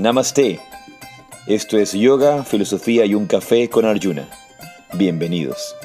[0.00, 0.58] Namaste.
[1.46, 4.26] Esto es Yoga, Filosofía y un Café con Arjuna.
[4.94, 5.76] Bienvenidos.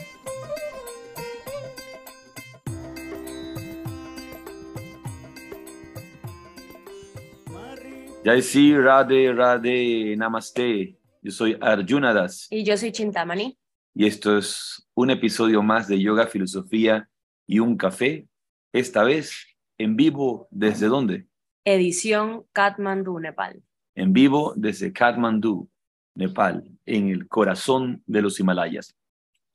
[8.23, 10.97] Jai Sri Radhe Radhe Namaste.
[11.21, 13.57] Yo soy Arjuna Das Y yo soy Chintamani.
[13.93, 17.09] y esto es un episodio más de Yoga, Filosofía
[17.47, 18.27] y un Café.
[18.73, 19.45] Esta vez
[19.77, 21.27] en vivo, ¿desde dónde?
[21.65, 23.61] Edición Kathmandu, Nepal.
[23.95, 25.69] En vivo desde Kathmandú,
[26.15, 28.95] Nepal, en el corazón de los Himalayas.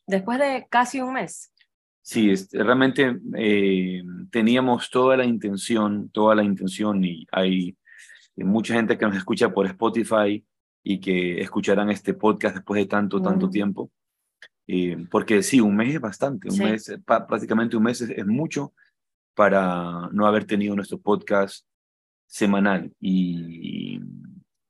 [0.07, 1.53] Después de casi un mes.
[2.03, 7.77] Sí, realmente eh, teníamos toda la intención, toda la intención y hay
[8.37, 10.45] mucha gente que nos escucha por Spotify
[10.83, 13.51] y que escucharán este podcast después de tanto, tanto Mm.
[13.51, 13.91] tiempo.
[14.67, 16.63] Eh, porque sí, un mes es bastante, un Sí.
[16.65, 18.73] mes, prácticamente un mes es, es mucho
[19.35, 21.67] para no haber tenido nuestro podcast
[22.27, 22.93] semanal.
[23.01, 24.01] Y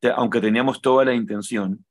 [0.08, 1.84] aunque teníamos toda la intención,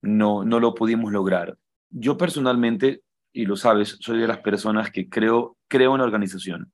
[0.00, 1.56] no, no lo pudimos lograr.
[1.90, 6.72] Yo personalmente, y lo sabes, soy de las personas que creo, creo en la organización.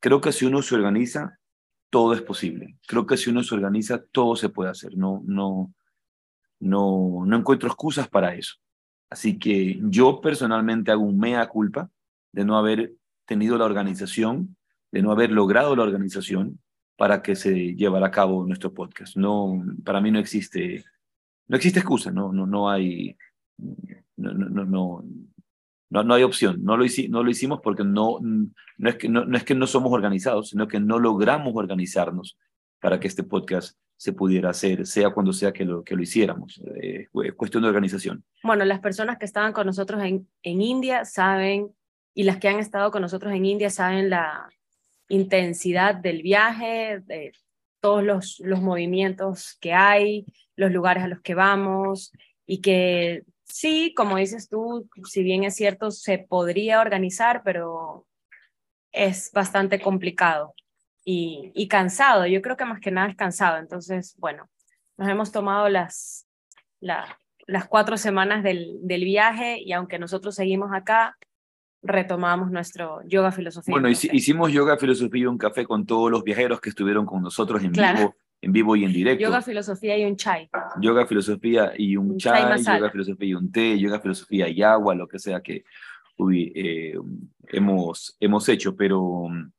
[0.00, 1.38] Creo que si uno se organiza,
[1.90, 2.76] todo es posible.
[2.86, 4.96] Creo que si uno se organiza, todo se puede hacer.
[4.96, 5.74] No, no,
[6.58, 8.54] no, no encuentro excusas para eso.
[9.10, 11.90] Así que yo personalmente hago un mea culpa
[12.32, 12.94] de no haber
[13.26, 14.56] tenido la organización,
[14.90, 16.60] de no haber logrado la organización
[17.02, 19.16] para que se llevara a cabo nuestro podcast.
[19.16, 20.84] No, para mí no existe,
[21.48, 23.16] no existe excusa, no, no, no hay,
[24.16, 25.04] no, no, no,
[25.90, 26.62] no, no, hay opción.
[26.62, 29.56] No lo, hici- no lo hicimos porque no, no, es que, no, no es que
[29.56, 32.38] no somos organizados, sino que no logramos organizarnos
[32.80, 36.62] para que este podcast se pudiera hacer, sea cuando sea que lo, que lo hiciéramos.
[36.80, 38.22] Eh, es cuestión de organización.
[38.44, 41.72] Bueno, las personas que estaban con nosotros en, en India saben,
[42.14, 44.48] y las que han estado con nosotros en India saben la
[45.08, 47.32] intensidad del viaje, de
[47.80, 50.24] todos los, los movimientos que hay,
[50.56, 52.12] los lugares a los que vamos,
[52.46, 58.06] y que sí, como dices tú, si bien es cierto, se podría organizar, pero
[58.92, 60.54] es bastante complicado
[61.04, 62.26] y, y cansado.
[62.26, 63.58] Yo creo que más que nada es cansado.
[63.58, 64.48] Entonces, bueno,
[64.96, 66.26] nos hemos tomado las,
[66.80, 71.16] la- las cuatro semanas del, del viaje y aunque nosotros seguimos acá,
[71.82, 73.72] retomamos nuestro yoga filosofía.
[73.72, 77.62] Bueno, hicimos yoga, filosofía y un café con todos los viajeros que estuvieron con nosotros
[77.64, 77.98] en Claro.
[77.98, 79.22] vivo, en vivo y en directo.
[79.22, 80.48] yoga, filosofía y un chai.
[80.80, 84.94] yoga, filosofía y un, Un chai yoga, filosofía y un té, yoga, filosofía y agua,
[84.94, 85.64] lo que sea que
[86.32, 86.94] eh,
[87.48, 89.50] hemos, hemos hecho, pero um,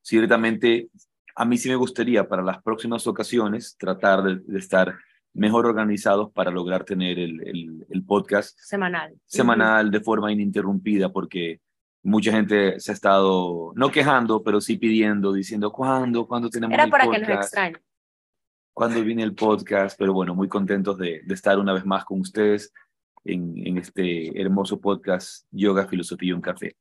[0.00, 0.88] ciertamente
[1.34, 4.96] a mí sí me gustaría para las próximas ocasiones tratar de, de estar
[5.34, 9.14] mejor organizados para lograr tener el, el- el podcast Semanal.
[9.26, 11.60] semanal de forma ininterrumpida, porque
[12.02, 16.26] mucha gente se ha estado, no quejando, pero sí pidiendo, diciendo, ¿cuándo?
[16.26, 17.42] ¿Cuándo tenemos Era el para que nos podcast?
[17.44, 17.80] extrañen.
[18.72, 22.20] cuándo viene el podcast, pero bueno, muy contentos de, de estar una vez más con
[22.20, 22.72] ustedes
[23.24, 26.76] en, en este hermoso podcast Yoga, Filosofía y un Café.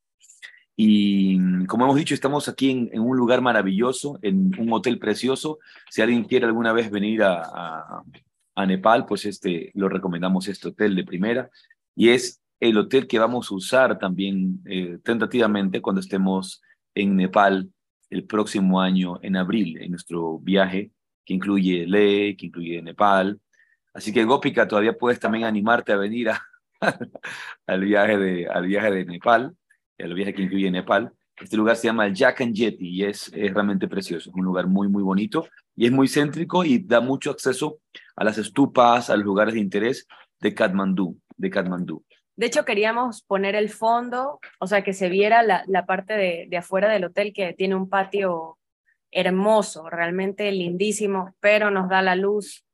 [0.80, 5.58] Y como hemos dicho, estamos aquí en, en un lugar maravilloso, en un hotel precioso.
[5.90, 8.04] Si alguien quiere alguna vez venir a, a,
[8.58, 11.50] a Nepal, pues este, lo recomendamos este hotel de primera.
[11.96, 16.64] Y es el hotel que vamos a usar también eh, tentativamente cuando estemos
[16.96, 17.70] en Nepal
[18.10, 20.92] el próximo año, en abril, en nuestro viaje
[21.24, 23.40] que incluye Leh, que incluye Nepal.
[23.94, 26.42] Así que Gopika, todavía puedes también animarte a venir a-
[27.68, 29.56] al, viaje de, al viaje de Nepal,
[30.00, 31.12] el viaje que incluye Nepal.
[31.40, 34.32] Este lugar se llama Jack and Jetty y es, es realmente precioso.
[34.32, 37.82] Es un lugar muy, muy bonito y es muy céntrico y da mucho acceso
[38.18, 40.06] a las estupas, a los lugares de interés
[40.42, 41.18] de Katmandú.
[41.38, 42.04] De Katmandú.
[42.36, 46.48] De hecho, queríamos poner el fondo, o sea, que se viera la, la parte de,
[46.50, 48.58] de afuera del hotel que tiene un patio
[49.12, 52.66] hermoso, realmente lindísimo, pero nos da la luz.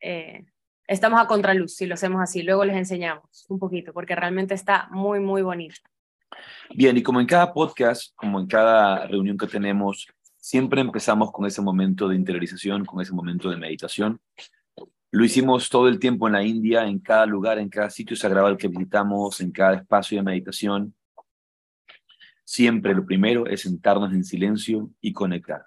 [0.00, 0.44] eh,
[0.86, 2.42] estamos a contraluz si lo hacemos así.
[2.42, 5.80] Luego les enseñamos un poquito, porque realmente está muy, muy bonito.
[6.74, 10.06] Bien, y como en cada podcast, como en cada reunión que tenemos,
[10.36, 14.20] siempre empezamos con ese momento de interiorización, con ese momento de meditación.
[15.10, 18.56] Lo hicimos todo el tiempo en la India, en cada lugar, en cada sitio sagrado
[18.58, 20.94] que visitamos, en cada espacio de meditación.
[22.44, 25.64] Siempre lo primero es sentarnos en silencio y conectar.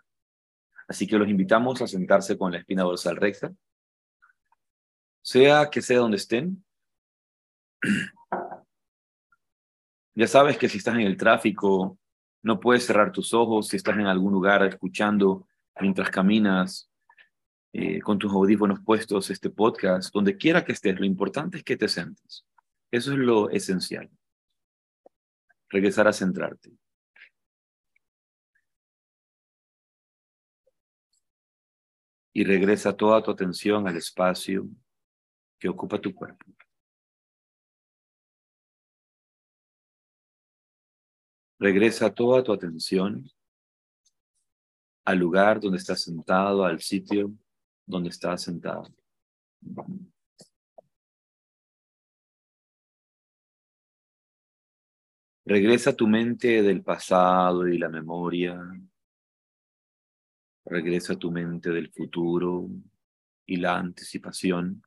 [0.88, 3.52] Así que los invitamos a sentarse con la espina dorsal recta,
[5.24, 6.64] sea que sea donde estén.
[10.14, 11.98] Ya sabes que si estás en el tráfico,
[12.44, 15.48] no puedes cerrar tus ojos, si estás en algún lugar escuchando
[15.80, 16.91] mientras caminas,
[17.74, 21.78] eh, con tus audífonos puestos este podcast, donde quiera que estés, lo importante es que
[21.78, 22.46] te sientes.
[22.92, 24.10] Eso es lo esencial.
[25.70, 26.72] Regresar a centrarte.
[32.34, 34.68] y regresa toda tu atención al espacio
[35.60, 36.46] que ocupa tu cuerpo.
[41.60, 43.30] Regresa toda tu atención
[45.06, 47.32] al lugar donde estás sentado, al sitio
[47.86, 48.88] donde estás sentado.
[55.46, 58.58] Regresa tu mente del pasado y la memoria.
[60.66, 62.70] Regresa tu mente del futuro
[63.46, 64.82] y la anticipación.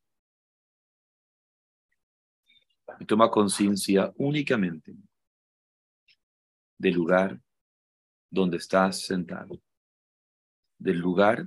[2.98, 4.94] Y toma conciencia únicamente
[6.78, 7.40] del lugar
[8.30, 9.60] donde estás sentado,
[10.78, 11.46] del lugar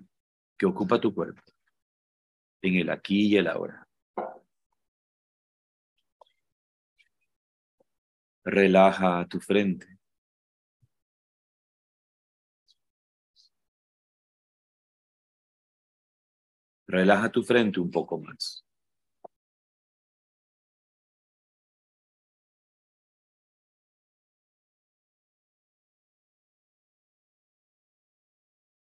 [0.57, 1.41] que ocupa tu cuerpo,
[2.61, 3.87] en el aquí y el ahora.
[8.43, 9.97] Relaja tu frente.
[16.87, 18.66] Relaja tu frente un poco más.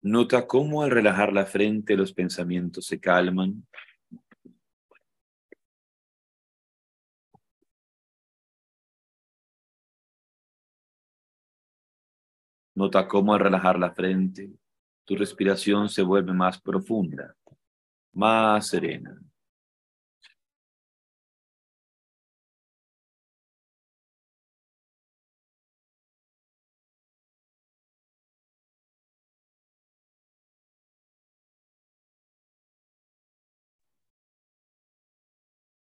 [0.02, 3.64] Nota cómo al relajar la frente los pensamientos se calman.
[12.74, 14.50] Nota cómo al relajar la frente
[15.04, 17.36] tu respiración se vuelve más profunda,
[18.12, 19.20] más serena.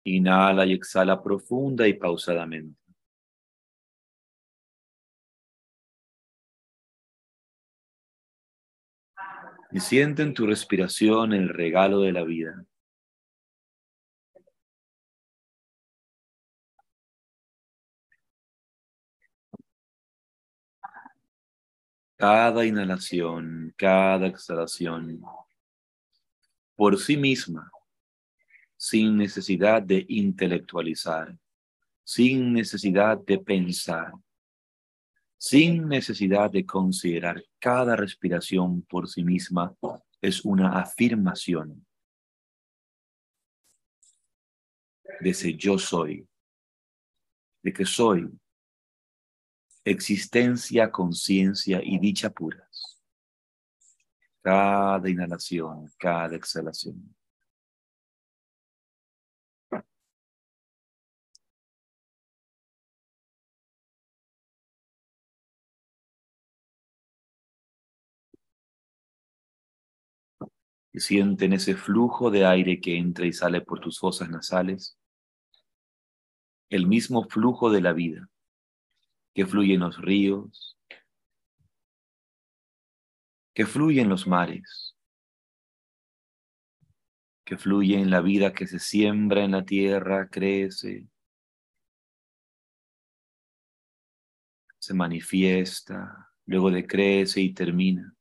[0.05, 2.79] Inhala y exhala profunda y pausadamente.
[9.71, 12.63] Y siente en tu respiración el regalo de la vida.
[22.15, 25.21] Cada inhalación, cada exhalación,
[26.75, 27.71] por sí misma,
[28.83, 31.39] sin necesidad de intelectualizar,
[32.03, 34.12] sin necesidad de pensar,
[35.38, 39.74] sin necesidad de considerar cada respiración por sí misma,
[40.19, 41.88] es una afirmación
[45.21, 46.27] de ese yo soy,
[47.62, 48.29] de que soy
[49.86, 53.01] existencia, conciencia y dicha puras.
[54.41, 57.15] Cada inhalación, cada exhalación.
[70.93, 74.97] Y sienten ese flujo de aire que entra y sale por tus fosas nasales,
[76.69, 78.29] el mismo flujo de la vida
[79.33, 80.77] que fluye en los ríos,
[83.55, 84.95] que fluye en los mares,
[87.43, 91.07] que fluye en la vida que se siembra en la tierra, crece,
[94.79, 98.13] se manifiesta, luego decrece y termina.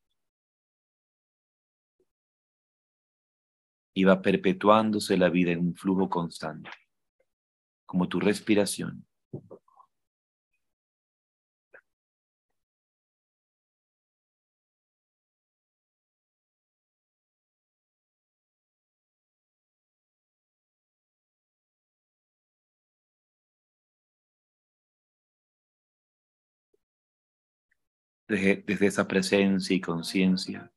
[3.94, 6.70] Y va perpetuándose la vida en un flujo constante,
[7.86, 9.06] como tu respiración.
[28.28, 30.72] Desde, esa presencia y conciencia,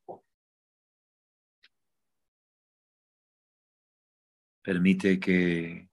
[4.65, 5.88] Permite que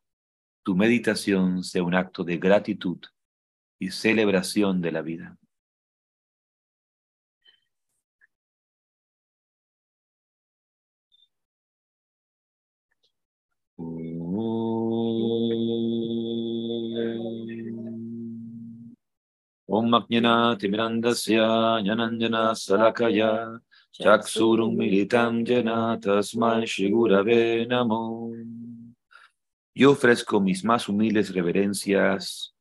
[0.63, 2.99] tu meditación sea un acto de gratitud
[3.79, 5.37] y celebración de la vida.
[19.67, 21.83] Om Majnana Timirandasya
[26.01, 28.33] Tasmai Shigurave Namo
[29.75, 32.55] yo ofrezco mis más humildes reverencias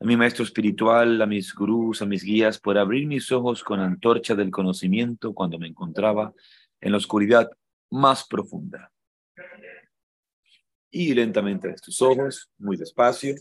[0.00, 3.80] a mi maestro espiritual, a mis gurús, a mis guías, por abrir mis ojos con
[3.80, 6.32] antorcha del conocimiento cuando me encontraba
[6.80, 7.50] en la oscuridad
[7.90, 8.90] más profunda.
[10.90, 13.34] Y lentamente de tus ojos, muy despacio.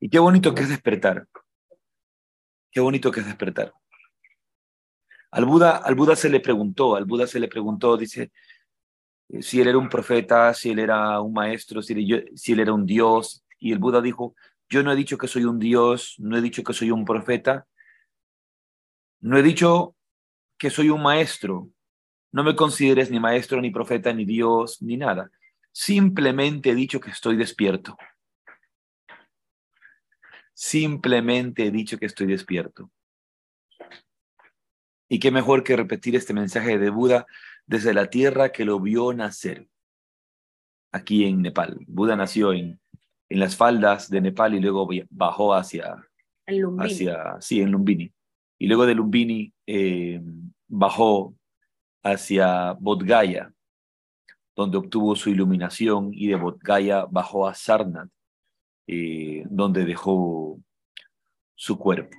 [0.00, 1.26] Y qué bonito que es despertar.
[2.70, 3.72] Qué bonito que es despertar.
[5.30, 8.32] Al Buda, al Buda se le preguntó, al Buda se le preguntó, dice,
[9.28, 12.60] eh, si él era un profeta, si él era un maestro, si él, si él
[12.60, 13.44] era un dios.
[13.58, 14.34] Y el Buda dijo,
[14.68, 17.66] yo no he dicho que soy un dios, no he dicho que soy un profeta,
[19.20, 19.94] no he dicho
[20.58, 21.68] que soy un maestro.
[22.32, 25.30] No me consideres ni maestro, ni profeta, ni dios, ni nada.
[25.72, 27.96] Simplemente he dicho que estoy despierto.
[30.58, 32.90] Simplemente he dicho que estoy despierto.
[35.06, 37.26] Y qué mejor que repetir este mensaje de Buda
[37.66, 39.68] desde la tierra que lo vio nacer,
[40.92, 41.76] aquí en Nepal.
[41.86, 42.80] Buda nació en,
[43.28, 46.02] en las faldas de Nepal y luego bajó hacia,
[46.78, 48.10] hacia sí, en Lumbini.
[48.58, 50.22] Y luego de Lumbini eh,
[50.68, 51.36] bajó
[52.02, 53.04] hacia Bodh
[54.56, 56.62] donde obtuvo su iluminación, y de Bodh
[57.10, 58.08] bajó a Sarnath,
[58.86, 60.60] eh, donde dejó
[61.54, 62.16] su cuerpo.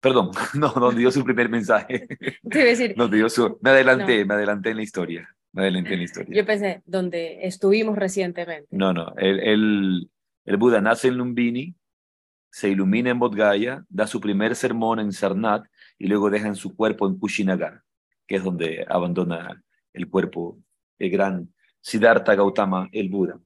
[0.00, 2.06] Perdón, no, donde dio su primer mensaje.
[2.50, 2.94] Te decir.
[3.10, 5.28] dio su, me adelanté, me adelanté en la historia.
[5.52, 6.36] Me adelanté en la historia.
[6.36, 8.68] Yo pensé, donde estuvimos recientemente.
[8.70, 10.10] No, no, el,
[10.44, 11.74] el, Buda nace en Lumbini,
[12.50, 13.36] se ilumina en Bodh
[13.88, 15.66] da su primer sermón en Sarnath
[15.98, 17.82] y luego deja en su cuerpo en Kushinagar,
[18.26, 20.58] que es donde abandona el cuerpo
[20.98, 23.38] el gran Siddhartha Gautama, el Buda.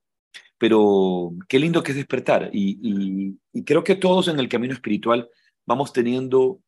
[0.62, 5.28] Pero qué lindo que es despertar y, y creo que todos en el camino espiritual
[5.66, 6.60] vamos teniendo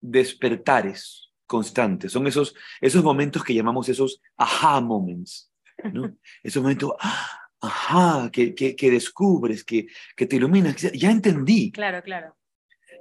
[0.00, 2.12] despertares constantes.
[2.12, 5.52] Son esos, esos momentos que llamamos esos aha moments,
[5.92, 6.16] ¿no?
[6.42, 10.74] esos momentos, ah, ajá, que, que, descubres, que, que te iluminas.
[10.94, 11.70] Ya entendí.
[11.72, 12.34] Claro, claro.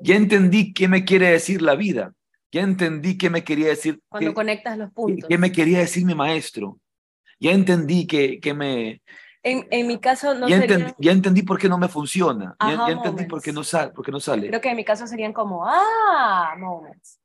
[0.02, 2.14] Ya entendí qué me quiere decir la vida.
[2.52, 4.02] Ya entendí qué me quería decir.
[4.10, 5.30] Cuando conectas los puntos.
[5.30, 6.78] Qué me quería decir mi maestro.
[7.40, 9.02] Ya entendí que, que me,
[9.44, 12.56] en, en, mi caso no ya, entendí, ya entendí por qué no me funciona.
[12.60, 14.48] Ya, entendí por qué, no sale, por qué no sale.
[14.48, 17.20] Creo que en mi caso serían como, ah, moments.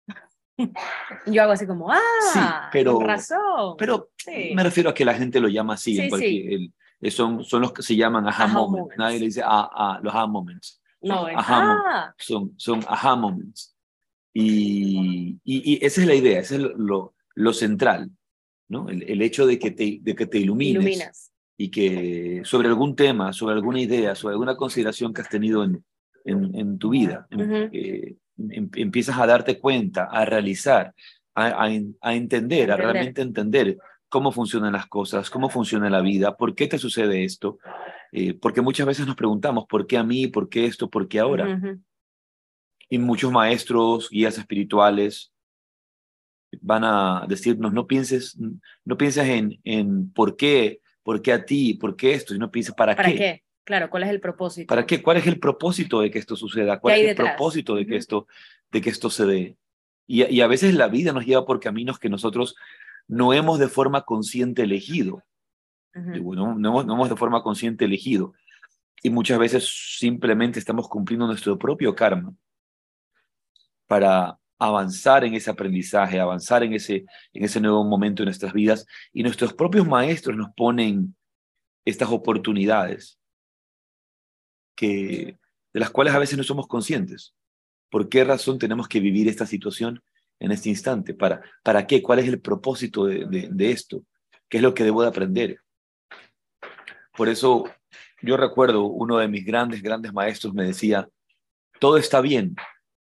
[1.26, 2.00] Yo hago así como, ah,
[2.32, 2.40] sí,
[2.72, 3.76] pero, con razón.
[3.78, 4.10] Pero
[4.54, 6.00] me refiero a que la gente lo llama así.
[6.00, 6.70] en cualquier,
[7.00, 8.96] el, son, son los que se llaman aha, moments.
[8.96, 10.80] Nadie le dice ah, ah, los aha moments.
[11.02, 12.14] No, ah.
[12.16, 13.76] son, son aha moments.
[14.32, 18.10] Y, y, y, esa es la idea, ese es lo, lo, central,
[18.68, 18.88] ¿no?
[18.88, 20.82] El, el, hecho de que te, de que te ilumines.
[20.82, 25.64] Iluminas y que sobre algún tema, sobre alguna idea, sobre alguna consideración que has tenido
[25.64, 25.84] en,
[26.24, 28.18] en, tu vida, em,
[28.74, 30.94] empiezas a darte cuenta, a realizar,
[31.34, 31.68] a,
[32.00, 36.66] a, entender, a realmente entender cómo funcionan las cosas, cómo funciona la vida, por qué
[36.66, 37.58] te sucede esto,
[38.12, 40.26] eh, porque muchas veces nos preguntamos, ¿por qué a mí?
[40.26, 40.90] ¿Por qué esto?
[40.90, 41.60] ¿Por qué ahora?
[42.88, 45.32] Y muchos maestros, guías espirituales,
[46.60, 48.38] van a decirnos, no pienses,
[48.84, 51.74] no pienses en, en por qué ¿por qué a ti?
[51.74, 52.34] ¿Por qué esto?
[52.34, 53.44] Y no piensa, ¿para, ¿para qué?
[53.62, 54.66] Claro, ¿cuál es el propósito?
[54.66, 55.00] ¿Para qué?
[55.00, 56.80] ¿Cuál es el propósito de que esto suceda?
[56.80, 58.26] ¿Cuál es el propósito de que, esto,
[58.72, 59.56] de que esto se dé?
[60.08, 62.56] Y, a veces la vida nos lleva por caminos que nosotros
[63.06, 65.22] no hemos de forma consciente elegido.
[65.94, 68.34] no, no, hemos, de forma consciente elegido.
[69.00, 72.34] Y muchas veces simplemente estamos cumpliendo nuestro propio karma
[73.86, 78.86] para avanzar en ese aprendizaje, avanzar en ese, en ese nuevo momento de nuestras vidas.
[79.12, 81.14] Y nuestros propios maestros nos ponen
[81.84, 83.18] estas oportunidades
[84.74, 85.38] que,
[85.72, 87.34] de las cuales a veces no somos conscientes.
[87.90, 90.02] ¿Por qué razón tenemos que vivir esta situación
[90.38, 91.14] en este instante?
[91.14, 92.02] ¿Para, para qué?
[92.02, 94.02] ¿Cuál es el propósito de, esto?
[94.48, 95.60] ¿Qué es lo que debo de aprender?
[97.16, 97.64] Por eso
[98.20, 101.08] yo recuerdo uno de mis grandes, grandes maestros me decía,
[101.78, 102.56] todo está bien,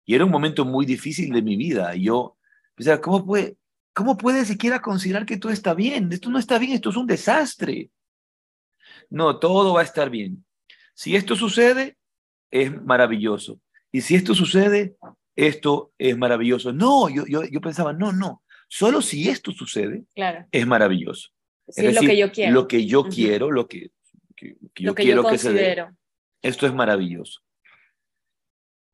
[0.05, 1.95] y era un momento muy difícil de mi vida.
[1.95, 2.37] Yo,
[2.77, 3.57] o sea, ¿cómo puede,
[3.93, 6.11] ¿cómo puede siquiera considerar que todo está bien?
[6.11, 7.89] Esto no está bien, esto es un desastre.
[9.09, 10.45] No, todo va a estar bien.
[10.93, 11.97] Si esto sucede,
[12.51, 13.59] es maravilloso.
[13.91, 14.95] Y si esto sucede,
[15.35, 16.73] esto es maravilloso.
[16.73, 18.43] No, yo, yo, yo pensaba, no, no.
[18.67, 20.47] Solo si esto sucede, claro.
[20.51, 21.29] es maravilloso.
[21.67, 22.53] es, lo que yo quiero.
[22.53, 23.91] Lo que yo quiero, lo que,
[24.75, 25.85] yo quiero que se dé.
[26.41, 27.41] Esto es maravilloso.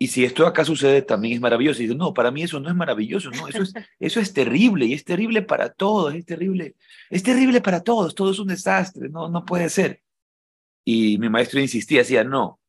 [0.02, 1.82] Y si esto acá sucede, también es maravilloso.
[1.82, 4.86] Y dice, no, para mí eso no es maravilloso, no, eso es, eso es terrible
[4.86, 6.76] y es terrible para todos, es terrible,
[7.10, 10.02] es terrible para todos, todo es un desastre, no, no puede ser.
[10.86, 12.62] Y mi maestro insistía, decía, no,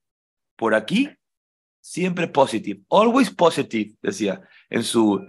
[0.56, 1.08] por aquí
[1.80, 5.25] siempre positive, always positive, decía en su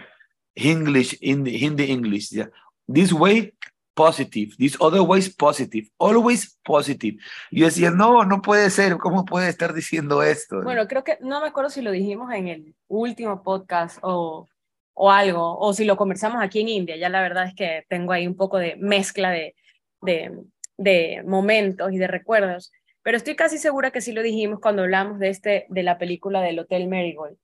[0.55, 2.51] English, Hindi English, decía,
[2.91, 3.53] this way
[3.93, 7.17] positive, this other way positive, always positive.
[7.49, 10.61] Y yo decía, no, no puede ser, ¿cómo puede estar diciendo esto?
[10.63, 14.47] Bueno, creo que, no me acuerdo si lo dijimos en el último podcast o,
[14.93, 18.13] o algo, o si lo conversamos aquí en India, ya la verdad es que tengo
[18.13, 19.55] ahí un poco de mezcla de,
[20.01, 20.31] de,
[20.77, 22.71] de momentos y de recuerdos,
[23.03, 26.41] pero estoy casi segura que sí lo dijimos cuando hablamos de, este, de la película
[26.41, 27.37] del Hotel Marigold,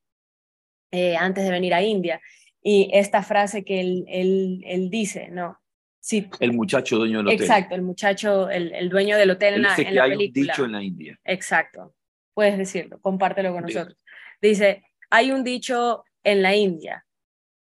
[0.91, 2.21] eh, antes de venir a India.
[2.61, 5.59] Y esta frase que él, él, él dice, ¿no?
[6.07, 6.29] Sí.
[6.39, 7.41] El muchacho dueño del hotel.
[7.41, 10.63] Exacto, el muchacho, el, el dueño del hotel en la, en que hay Un dicho
[10.63, 11.19] en la India.
[11.25, 11.95] Exacto,
[12.33, 13.97] puedes decirlo, compártelo con nosotros.
[14.41, 17.05] Dice, hay un dicho en la India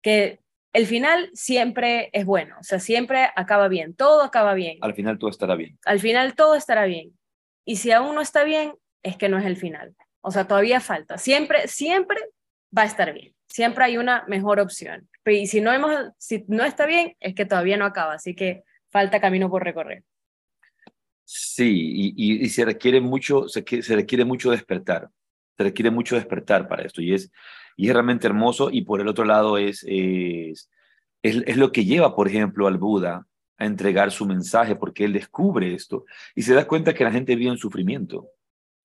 [0.04, 0.42] que
[0.74, 4.78] el final siempre es bueno, o sea, siempre acaba bien, todo acaba bien.
[4.82, 5.80] Al final todo estará bien.
[5.84, 7.18] Al final todo estará bien.
[7.66, 9.96] Y si aún no está bien, es que no es el final.
[10.22, 11.18] O sea, todavía falta.
[11.18, 12.20] Siempre, siempre
[12.78, 13.34] va a estar bien.
[13.48, 15.10] Siempre hay una mejor opción.
[15.25, 18.13] Y si no, hemos, si no está bien, es que todavía no acaba.
[18.13, 20.03] Así que falta camino por recorrer.
[21.24, 25.10] Sí, y, se requiere mucho, se, se requiere mucho despertar.
[25.58, 27.01] Se requiere mucho despertar para esto.
[27.01, 27.32] Y es,
[27.75, 28.70] y es realmente hermoso.
[28.72, 30.70] Y por el otro lado es, es,
[31.22, 33.25] es, lo que lleva, por ejemplo, al Buda
[33.58, 36.05] a entregar su mensaje, porque él descubre esto
[36.36, 38.29] y se da cuenta que la gente vive en sufrimiento.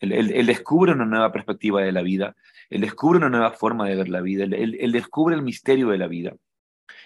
[0.01, 2.35] Él, él, descubre una nueva perspectiva de la vida,
[2.71, 5.99] él descubre una nueva forma de ver la vida, él, él, descubre el misterio de
[5.99, 6.35] la vida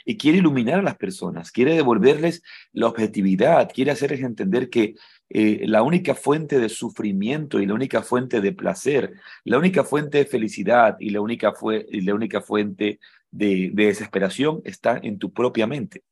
[0.04, 4.94] y quiere iluminar a las personas, quiere devolverles la objetividad, quiere hacerles entender que
[5.30, 10.18] eh, la única fuente de sufrimiento y la única fuente de placer, la única fuente
[10.18, 15.32] de felicidad y la única, fue, y la única fuente de, desesperación está en tu
[15.32, 16.04] propia mente,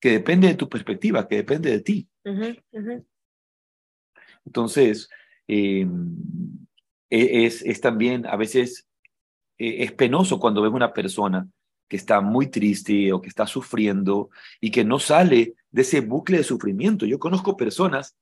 [0.00, 2.08] que depende de tu perspectiva, que depende de ti.
[4.44, 5.08] Entonces,
[5.48, 6.16] em,
[7.10, 8.86] e, es, es, también a veces
[9.58, 11.48] e, es penoso cuando ves una persona
[11.88, 16.38] que está muy triste o que está sufriendo y que no sale de ese bucle
[16.38, 17.06] de sufrimiento.
[17.06, 18.16] Yo conozco personas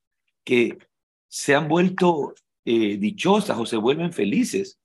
[0.44, 0.78] que
[1.28, 4.78] se han vuelto eh, dichosas o se vuelven felices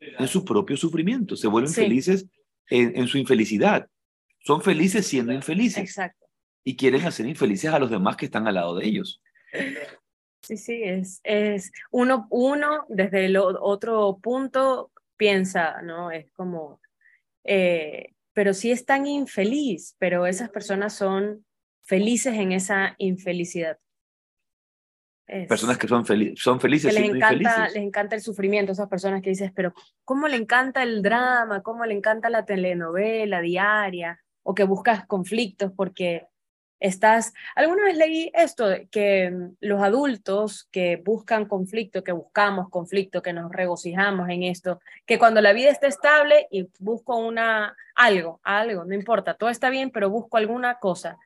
[0.00, 2.26] en su propio sufrimiento, se vuelven felices
[2.70, 3.88] en, su infelicidad.
[4.40, 5.78] Son felices siendo infelices.
[5.78, 6.26] Exacto.
[6.64, 9.20] Y quieren hacer infelices a los demás que están al lado de ellos.
[10.48, 16.10] Sí, sí, es, es uno, uno desde el otro punto piensa, ¿no?
[16.10, 16.80] Es como,
[17.44, 21.44] eh, pero sí es tan infeliz, pero esas personas son
[21.82, 23.78] felices en esa infelicidad.
[25.26, 26.94] personas que son, son felices.
[26.94, 31.02] les, encanta, les encanta el sufrimiento, esas personas que dices, pero ¿cómo le encanta el
[31.02, 31.62] drama?
[31.62, 34.18] ¿Cómo le encanta la telenovela diaria?
[34.42, 36.26] O que buscas conflictos porque
[36.80, 37.32] estás...
[37.54, 43.32] Alguna vez leí esto, que mm, los adultos que buscan conflicto, que buscamos conflicto, que
[43.32, 48.84] nos regocijamos en esto, que cuando la vida está estable y busco una, algo, algo,
[48.84, 51.18] no importa, todo está bien, pero busco alguna cosa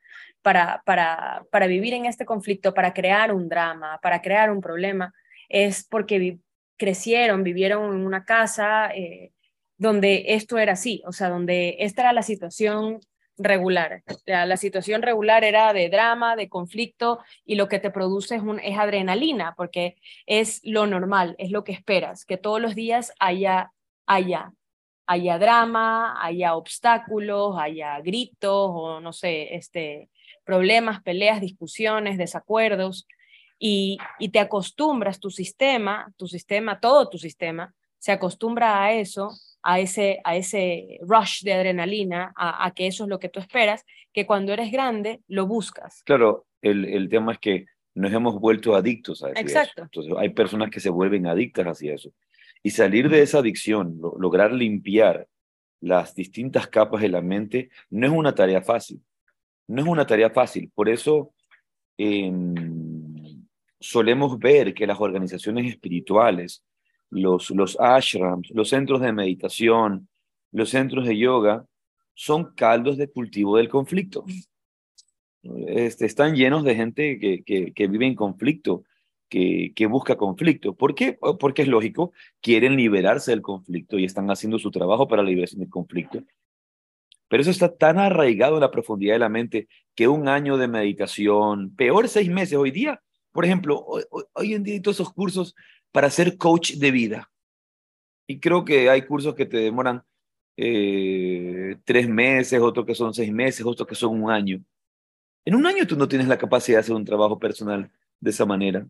[0.42, 5.14] para, para, para vivir en este conflicto, para crear un drama, para crear un problema,
[5.48, 6.38] es porque
[6.76, 9.32] crecieron, vivieron en una casa eh,
[9.76, 13.00] donde esto era así, o sea, donde esta era la situación
[13.44, 14.02] regular.
[14.26, 18.60] La, situación regular era de drama, de conflicto y lo que te produce es, un,
[18.60, 23.72] es adrenalina porque es lo normal, es lo que esperas, que todos los días haya,
[24.06, 24.52] haya,
[25.06, 30.10] haya drama, haya obstáculos, haya gritos o no sé, este,
[30.44, 33.06] problemas, peleas, discusiones, desacuerdos
[33.58, 39.30] y, y te acostumbras, tu sistema, tu sistema, todo tu sistema se acostumbra a eso
[39.62, 43.84] a ese, a ese rush de adrenalina, a, que eso es lo que tú esperas,
[44.12, 46.02] que cuando eres grande lo buscas.
[46.04, 49.40] Claro, el, el tema es que nos hemos vuelto adictos a eso.
[49.40, 49.82] Exacto.
[49.82, 52.12] Entonces, hay personas que se vuelven adictas hacia eso.
[52.62, 55.26] Y salir de esa adicción, lograr limpiar
[55.80, 59.02] las distintas capas de la mente, no es una tarea fácil.
[59.66, 60.70] No es una tarea fácil.
[60.74, 61.32] Por eso
[61.98, 63.44] em,
[63.80, 66.62] solemos ver que las organizaciones espirituales,
[67.12, 70.08] los, los ashrams, los centros de meditación,
[70.50, 71.66] los centros de yoga,
[72.14, 74.24] son caldos de cultivo del conflicto.
[75.42, 78.84] Este, están llenos de gente que, que, vive en conflicto,
[79.28, 80.74] que, que, busca conflicto.
[80.74, 81.18] ¿Por qué?
[81.38, 85.60] Porque es lógico, quieren liberarse del conflicto y están haciendo su trabajo para la liberación
[85.60, 86.22] del conflicto.
[87.28, 90.68] Pero eso está tan arraigado en la profundidad de la mente que un año de
[90.68, 94.02] meditación, peor seis meses hoy día, por ejemplo, hoy,
[94.34, 95.54] hoy en día todos esos cursos
[95.92, 97.30] para ser coach de vida.
[98.26, 100.02] Y creo que hay cursos que te demoran
[100.56, 104.64] eh, tres meses, otros que son seis meses, otros que son un año.
[105.44, 108.46] En un año tú no tienes la capacidad de hacer un trabajo personal de esa
[108.46, 108.86] manera.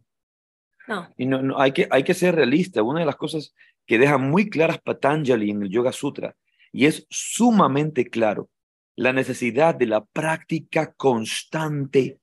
[0.87, 1.09] No.
[1.17, 2.83] Y no, no, hay, que, hay que ser realista.
[2.83, 3.55] Una de las cosas
[3.87, 6.37] que deja muy claras Patanjali en el Yoga Sutra,
[6.71, 8.49] y es sumamente claro,
[8.97, 12.21] la necesidad de la práctica constante,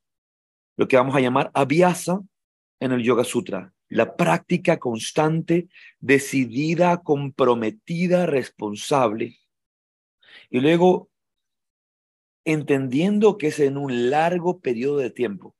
[0.78, 2.22] lo que vamos a llamar abhyasa
[2.80, 5.67] en el Yoga Sutra la práctica constante,
[5.99, 9.39] decidida, comprometida, responsable.
[10.49, 11.10] Y luego,
[12.45, 15.56] entendiendo que es en un largo periodo de tiempo.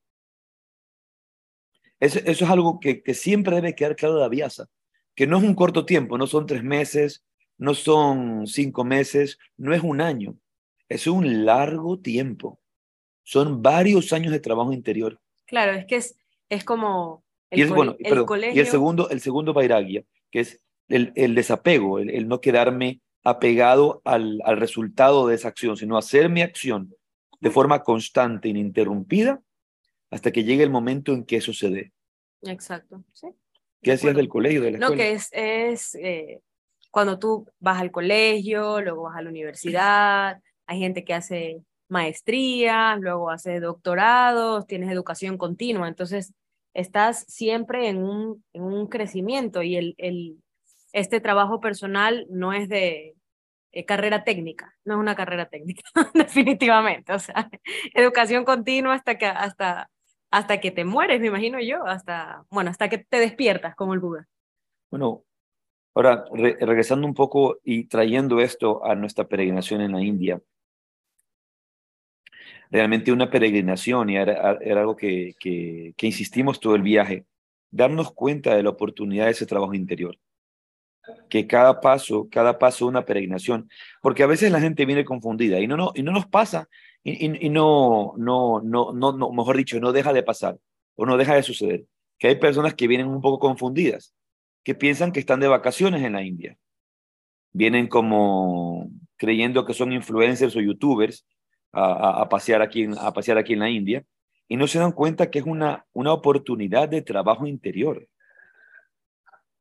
[2.00, 4.70] Eso, es algo que, que, siempre debe quedar claro de Aviasa,
[5.16, 7.26] que no es un corto tiempo, no son tres meses,
[7.58, 10.38] no son cinco meses, no es un año,
[10.88, 12.62] es un largo tiempo.
[13.24, 15.20] Son varios años de trabajo interior.
[15.46, 18.56] Claro, es que es, es como el, y el, bueno, el colegio.
[18.56, 23.02] Y el segundo, el segundo Vairagya, que es el, el desapego, el, el, no quedarme
[23.24, 26.94] apegado al, al resultado de esa acción, sino hacer mi acción
[27.40, 29.42] de forma constante, ininterrumpida,
[30.10, 31.92] hasta que llegue el momento en que eso se dé.
[32.42, 33.28] Exacto, sí.
[33.82, 34.96] ¿Qué hacías del colegio, de la escuela?
[34.96, 36.42] No, que es, es eh,
[36.92, 43.00] cuando tú vas al colegio, luego vas a la universidad, hay gente que hace maestrías,
[43.00, 46.34] luego hace doctorados, tienes educación continua, entonces
[46.74, 50.38] estás siempre en un, en un crecimiento y el, el,
[50.94, 53.16] este trabajo personal no es de
[53.72, 57.50] eh, carrera técnica, no es una carrera técnica, definitivamente, o sea,
[57.94, 59.90] educación continua hasta que, hasta,
[60.32, 64.00] hasta que te mueres, me imagino yo, hasta, bueno, hasta que te despiertas como el
[64.00, 64.28] Buda.
[64.90, 65.24] Bueno,
[65.94, 70.42] ahora regresando un poco y trayendo esto a nuestra peregrinación en la India,
[72.70, 77.26] realmente una peregrinación y era, algo que, que, insistimos todo el viaje,
[77.72, 80.18] darnos cuenta de la oportunidad de ese trabajo interior
[81.28, 83.68] que cada paso, cada paso una peregrinación,
[84.02, 86.70] porque a veces la gente viene confundida y no, no, y no nos pasa
[87.04, 90.60] y, y, no, no, no, no, no, mejor dicho, no deja de pasar
[90.96, 91.86] o no deja de suceder,
[92.20, 94.14] que hay personas que vienen un poco confundidas,
[94.64, 96.58] que piensan que están de vacaciones en la India.
[97.54, 101.26] Vienen como creyendo que son influencers o youtubers
[101.72, 104.04] a, a, pasear, aquí en, a pasear aquí en la India
[104.48, 108.08] y no se dan cuenta que es una, una oportunidad de trabajo interior,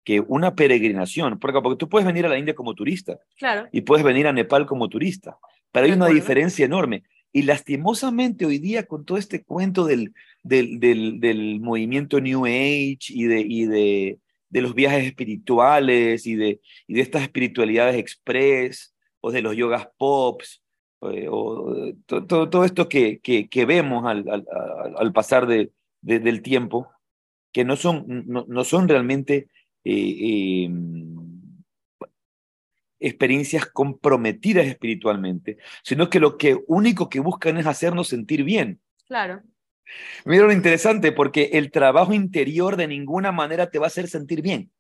[0.03, 3.69] que una peregrinación, porque, porque tú puedes venir a la India como turista claro.
[3.71, 5.39] y puedes venir a Nepal como turista,
[5.71, 7.05] pero hay una diferencia enorme.
[7.31, 13.11] Y lastimosamente hoy día con todo este cuento del, del, del, del movimiento New Age
[13.11, 14.19] y de, y de,
[14.49, 19.89] de los viajes espirituales y de, y de estas espiritualidades express o de los yogas
[19.99, 20.63] pops
[21.03, 24.47] eh, o todo, todo, esto que, que, que vemos al, al,
[24.97, 26.91] al pasar de, de, del tiempo,
[27.53, 29.49] que no son, no, no son realmente
[29.85, 30.71] eh, eh,
[33.01, 38.81] experiencias comprometidas espiritualmente, sino que lo que único que buscan es hacernos sentir bien.
[39.07, 39.43] Claro.
[40.25, 44.43] Mira lo interesante, porque el trabajo interior de ninguna manera te va a hacer sentir
[44.43, 44.71] bien.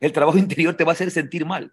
[0.00, 1.72] El trabajo interior te va a hacer sentir mal.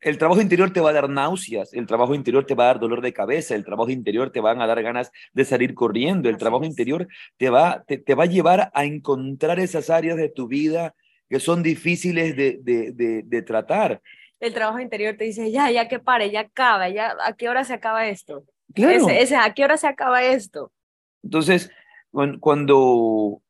[0.00, 2.80] El trabajo interior te va a dar náuseas, el trabajo interior te va a dar
[2.80, 6.36] dolor de cabeza, el trabajo interior te van a dar ganas de salir corriendo, el
[6.36, 10.48] trabajo interior te va, te, te va a llevar a encontrar esas áreas de tu
[10.48, 10.94] vida
[11.28, 14.00] que son difíciles de, de, de, de tratar.
[14.38, 17.64] El trabajo interior te dice, ya, ya que pare, ya acaba, ya, ¿a qué hora
[17.64, 18.44] se acaba esto?
[18.74, 19.08] Claro.
[19.08, 20.72] Ese, ese, ¿A qué hora se acaba esto?
[21.22, 21.70] Entonces,
[22.40, 23.42] cuando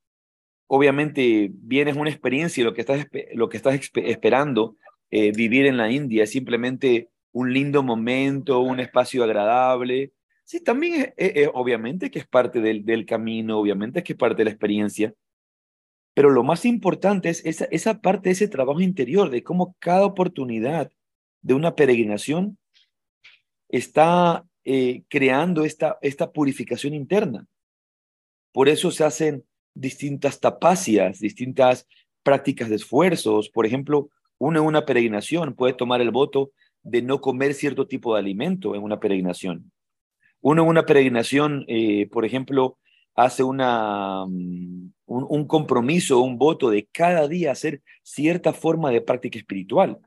[0.69, 4.77] obviamente vienes una experiencia y lo que estás, lo que estás esperando
[5.11, 10.13] eh, vivir en la India es simplemente un lindo momento, un espacio agradable.
[10.45, 14.39] Sí, también es, es, obviamente que es parte del, del, camino, obviamente que es parte
[14.39, 15.15] de la experiencia,
[16.17, 20.91] pero lo más importante es esa, esa parte ese trabajo interior, de cómo cada oportunidad
[21.43, 22.57] de una peregrinación
[23.69, 27.47] está eh, creando esta, esta purificación interna.
[28.51, 31.87] Por eso se hacen distintas tapacias, distintas
[32.23, 33.51] prácticas de esfuerzos.
[33.51, 34.09] Por ejemplo,
[34.39, 36.51] uno en una peregrinación puede tomar el voto
[36.83, 39.73] de no comer cierto tipo de alimento en una peregrinación.
[40.41, 42.79] Uno en una peregrinación, eh, por ejemplo,
[43.15, 49.01] hace una, um, un, un, compromiso, un voto de cada día hacer cierta forma de
[49.01, 49.99] práctica espiritual.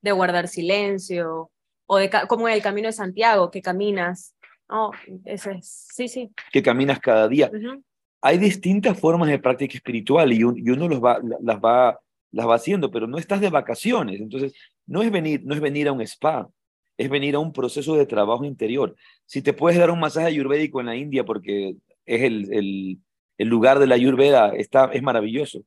[0.00, 1.50] De guardar silencio,
[1.86, 4.34] o de como en el camino de Santiago, que caminas.
[4.68, 4.92] Oh,
[5.24, 6.30] ese es, sí, sí.
[6.52, 7.50] Que caminas cada día.
[7.52, 7.82] Uh -huh.
[8.20, 11.98] Hay distintas formas de práctica espiritual y, un, y uno los va, las, va,
[12.30, 14.20] las va haciendo, pero no estás de vacaciones.
[14.20, 14.52] Entonces,
[14.86, 16.48] no es, venir, no es venir a un spa,
[16.96, 18.96] es venir a un proceso de trabajo interior.
[19.26, 22.98] Si te puedes dar un masaje ayurvédico en la India porque es el, el,
[23.38, 25.62] el lugar de la ayurveda, está, es maravilloso.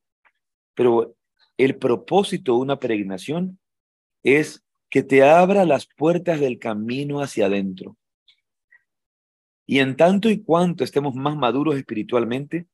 [0.76, 1.16] Pero
[1.58, 3.60] el propósito de una peregrinación
[4.24, 7.98] es que te abra las puertas del camino hacia adentro.
[9.66, 12.68] Y en tanto y cuanto estemos más maduros espiritualmente,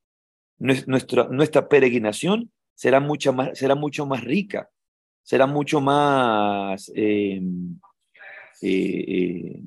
[0.58, 4.70] nuestra, nuestra peregrinación será, mucha más, será mucho más rica,
[5.24, 7.42] será mucho más eh,
[8.62, 9.62] eh,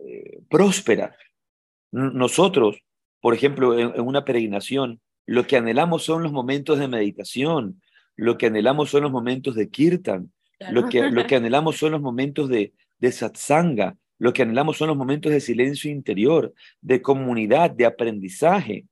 [0.00, 1.16] eh, próspera.
[1.92, 2.80] Nosotros,
[3.20, 7.80] por ejemplo, en, en una peregrinación, lo que anhelamos son los momentos de meditación,
[8.16, 10.72] lo que anhelamos son los momentos de kirtan, Claro.
[10.72, 14.88] Lo, que, lo que anhelamos son los momentos de, de satsanga, lo que anhelamos son
[14.88, 18.86] los momentos de silencio interior, de comunidad, de aprendizaje.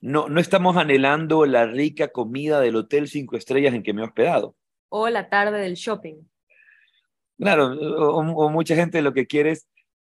[0.00, 4.04] No, no estamos anhelando la rica comida del hotel cinco estrellas en que me he
[4.04, 4.54] hospedado.
[4.88, 6.16] O la tarde del shopping.
[7.38, 9.68] Claro, o, mucha gente lo que quiere es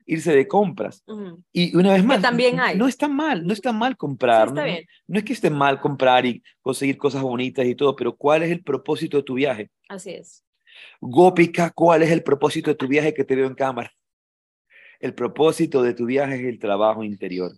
[0.06, 1.04] irse de compras.
[1.52, 2.76] Y una vez más, también hay.
[2.76, 4.48] no está mal, no está mal comprar.
[4.48, 4.86] está no, bien.
[5.06, 8.50] no es que esté mal comprar y conseguir cosas bonitas y todo, pero ¿cuál es
[8.50, 9.70] el propósito de tu viaje?
[9.88, 10.44] Así es.
[11.00, 13.92] Gópica, ¿cuál es el propósito de tu viaje que te veo en cámara?
[14.98, 17.52] El propósito de tu viaje es el trabajo interior.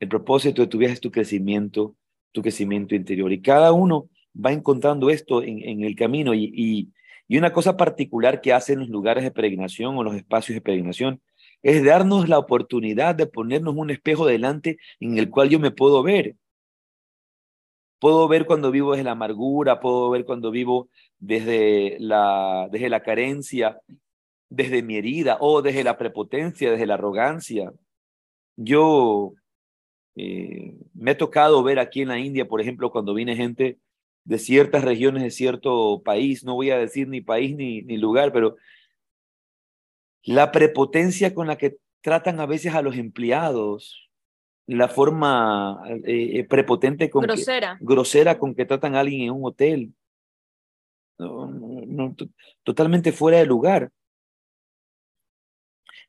[0.00, 1.94] El propósito de tu viaje es tu crecimiento,
[2.32, 3.32] tu crecimiento interior.
[3.32, 6.34] Y cada uno va encontrando esto en, el camino.
[6.34, 6.88] Y, y,
[7.28, 11.20] y, una cosa particular que hacen los lugares de peregrinación o los espacios de peregrinación
[11.62, 16.02] es darnos la oportunidad de ponernos un espejo delante en el cual yo me puedo
[16.02, 16.36] ver.
[17.98, 23.02] Puedo ver cuando vivo desde la amargura, puedo ver cuando vivo desde la, desde la
[23.02, 23.78] carencia,
[24.48, 27.72] desde mi herida o desde la prepotencia, desde la arrogancia.
[28.56, 29.34] Yo
[30.22, 33.78] eh, me ha tocado ver aquí en la India, por ejemplo, cuando viene gente
[34.24, 38.30] de ciertas regiones de cierto país, no voy a decir ni país ni, ni lugar,
[38.30, 38.56] pero
[40.24, 44.10] la prepotencia con la que tratan a veces a los empleados,
[44.66, 47.78] la forma eh, eh, prepotente con grosera.
[47.78, 49.94] Que, grosera con que tratan a alguien en un hotel,
[52.62, 53.90] totalmente fuera de lugar.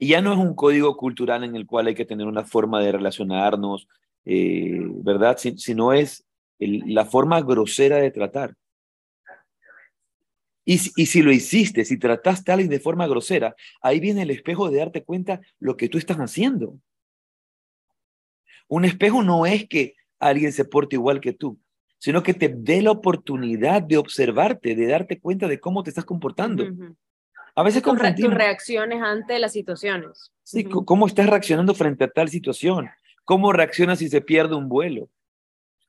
[0.01, 2.81] Y ya no es un código cultural en el cual hay que tener una forma
[2.81, 3.87] de relacionarnos,
[4.25, 5.37] eh, ¿verdad?
[5.37, 6.25] Si, sino es
[6.57, 8.55] la forma grosera de tratar.
[10.65, 14.31] Y, y, si lo hiciste, si trataste a alguien de forma grosera, ahí viene el
[14.31, 16.79] espejo de darte cuenta lo que tú estás haciendo.
[18.67, 21.59] Un espejo no es que alguien se porte igual que tú,
[21.99, 26.05] sino que te dé la oportunidad de observarte, de darte cuenta de cómo te estás
[26.05, 26.65] comportando.
[27.55, 30.31] A veces con tus reacciones ante las situaciones.
[30.43, 32.89] Sí, cómo estás reaccionando frente a tal situación.
[33.25, 35.09] ¿Cómo reaccionas si se pierde un vuelo?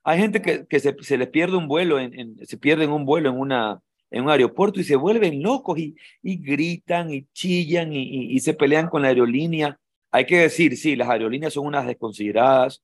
[0.03, 3.29] Hay gente que, que se, se les pierde un vuelo, en, se pierde un vuelo
[3.29, 8.33] en, una, en un aeropuerto y se vuelven locos y, y gritan y chillan y,
[8.33, 9.79] y, se pelean con la aerolínea.
[10.11, 12.83] Hay que decir, sí, las aerolíneas son unas desconsideradas,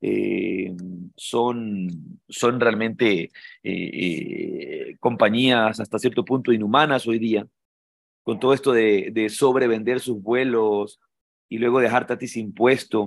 [0.00, 0.74] eh,
[1.16, 3.30] son, son realmente eh,
[3.62, 7.46] eh, compañías hasta cierto punto inhumanas hoy día
[8.28, 11.00] con todo esto de, de sobrevender sus vuelos
[11.48, 13.06] y luego dejarte a ti sin puesto.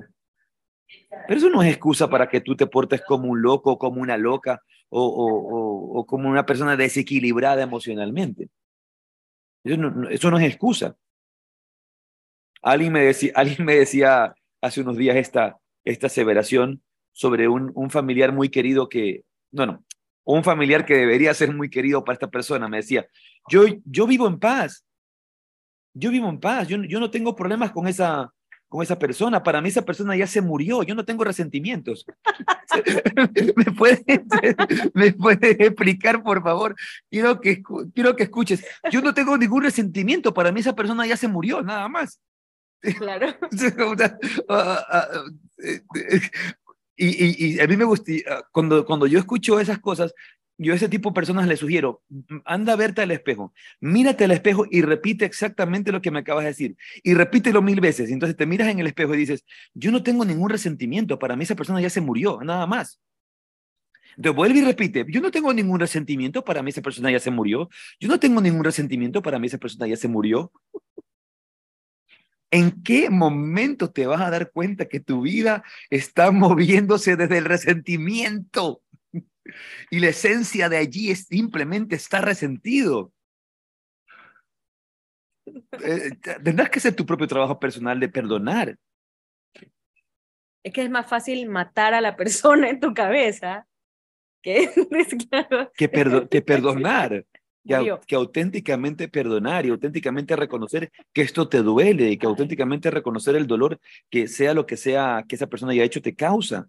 [1.28, 4.18] Pero eso no es excusa para que tú te portes como un loco, como una
[4.18, 8.50] loca o, o, o como una persona desequilibrada emocionalmente.
[9.64, 10.96] Eso no, eso no es excusa.
[12.64, 16.82] Alguien me, decía, alguien me decía hace unos días esta, esta aseveración
[17.12, 19.86] sobre un, un familiar muy querido que, no, no,
[20.24, 22.68] un familiar que debería ser muy querido para esta persona.
[22.68, 23.06] Me decía,
[23.52, 24.84] yo, yo vivo en paz,
[25.94, 28.34] yo vivo en paz, yo, yo no tengo problemas con esa,
[28.72, 29.44] con esa persona.
[29.44, 32.06] Para mí esa persona ya se murió, yo no tengo resentimientos.
[33.56, 34.02] ¿Me puedes
[34.94, 36.76] me explicar, por favor?
[37.10, 37.62] Quiero que,
[37.94, 38.64] quiero que escuches.
[38.90, 42.22] Yo no tengo ningún resentimiento, para mí esa persona ya se murió, nada más.
[42.98, 43.28] Claro.
[44.50, 45.08] Ah, ah,
[46.96, 48.12] y, y, y, a mí me gusta,
[48.52, 50.14] cuando, cuando yo escucho esas cosas,
[50.62, 52.04] yo a ese tipo de personas le sugiero,
[52.46, 56.44] anda a verte al espejo, mírate al espejo y repite exactamente lo que me acabas
[56.44, 56.78] de decir.
[57.02, 58.12] Y repítelo mil veces.
[58.12, 59.44] Entonces te miras en el espejo y dices,
[59.74, 63.00] yo no tengo ningún resentimiento, para mí esa persona ya se murió, nada más.
[64.16, 67.32] Entonces vuelve y repite, yo no tengo ningún resentimiento, para mí esa persona ya se
[67.32, 67.68] murió.
[68.00, 70.52] Yo no tengo ningún resentimiento, para mí esa persona ya se murió.
[72.52, 77.46] ¿En qué momento te vas a dar cuenta que tu vida está moviéndose desde el
[77.46, 78.82] resentimiento?
[79.90, 83.12] Y la esencia de allí es simplemente estar resentido.
[85.46, 86.12] Eh,
[86.44, 88.78] tendrás que hacer tu propio trabajo personal de perdonar.
[90.64, 93.68] Es que es más fácil matar a la persona en tu cabeza
[94.42, 94.70] que,
[95.76, 95.90] que,
[96.42, 97.26] perdonar.
[97.64, 103.36] Que, que, auténticamente perdonar y auténticamente reconocer que esto te duele y que auténticamente reconocer
[103.36, 106.68] el dolor que sea lo que sea que esa persona haya hecho te causa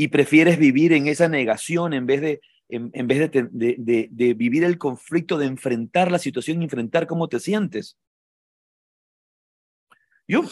[0.00, 4.62] y prefieres vivir en esa negación en vez de, en, en vez de, de, vivir
[4.62, 7.98] el conflicto, de enfrentar la situación, enfrentar cómo te sientes.
[10.28, 10.44] Yo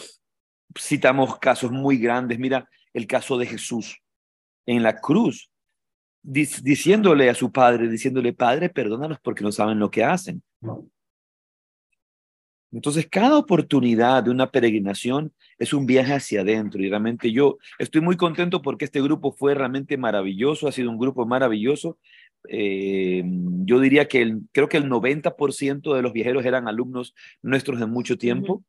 [0.77, 2.37] citamos casos muy grandes.
[2.37, 4.01] Mira el caso de Jesús
[4.65, 5.49] en la cruz,
[6.21, 10.43] diciéndole a su padre, diciéndole, Padre, perdónalos porque no saben lo que hacen.
[12.71, 18.01] Entonces, cada oportunidad de una peregrinación es un viaje hacia adentro y realmente yo estoy
[18.01, 21.97] muy contento porque este grupo fue realmente maravilloso, ha sido un grupo maravilloso.
[22.49, 23.23] Eh,
[23.65, 27.85] yo diría que el, creo que el 90% de los viajeros eran alumnos nuestros de
[27.85, 28.63] mucho tiempo,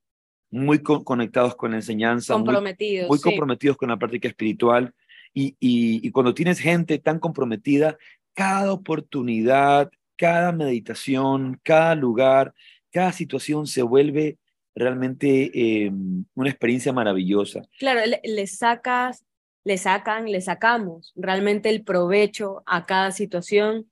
[0.50, 4.94] muy conectados con la enseñanza, comprometidos, muy, comprometidos con la práctica espiritual.
[5.34, 7.98] Y, y, cuando tienes gente tan comprometida,
[8.34, 12.54] cada oportunidad, cada meditación, cada lugar,
[12.98, 14.38] cada situación se vuelve
[14.74, 15.92] realmente eh,
[16.34, 17.62] una experiencia maravillosa.
[17.78, 19.24] Claro, le, sacas,
[19.62, 23.88] le sacan, le sacamos realmente el provecho a cada situación.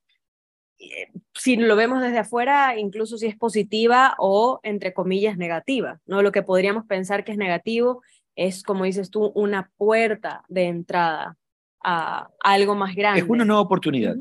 [0.77, 6.21] Eh, si lo vemos desde afuera, incluso si es positiva o entre comillas negativa, ¿no?
[6.21, 8.01] Lo que podríamos pensar que es negativo
[8.35, 11.37] es, como dices tú, una puerta de entrada
[11.81, 13.21] a, algo más grande.
[13.21, 14.17] Es una nueva oportunidad.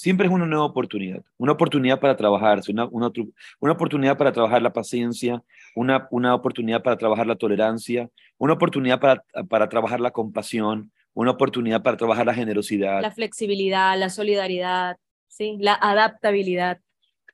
[0.00, 1.22] Siempre es una nueva oportunidad.
[1.36, 3.12] Una oportunidad para trabajarse, una, una,
[3.60, 5.42] una oportunidad para trabajar la paciencia,
[5.74, 8.08] una, una oportunidad para trabajar la tolerancia,
[8.38, 13.02] una oportunidad para, para trabajar la compasión, una oportunidad para trabajar la generosidad.
[13.02, 14.96] La flexibilidad, la solidaridad,
[15.28, 15.58] ¿sí?
[15.60, 16.80] la adaptabilidad.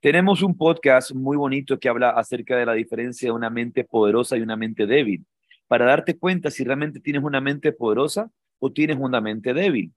[0.00, 4.36] Tenemos un podcast muy bonito que habla acerca de la diferencia de una mente poderosa
[4.36, 5.24] y una mente débil
[5.68, 9.92] para darte cuenta si realmente tienes una mente poderosa o tienes una mente débil.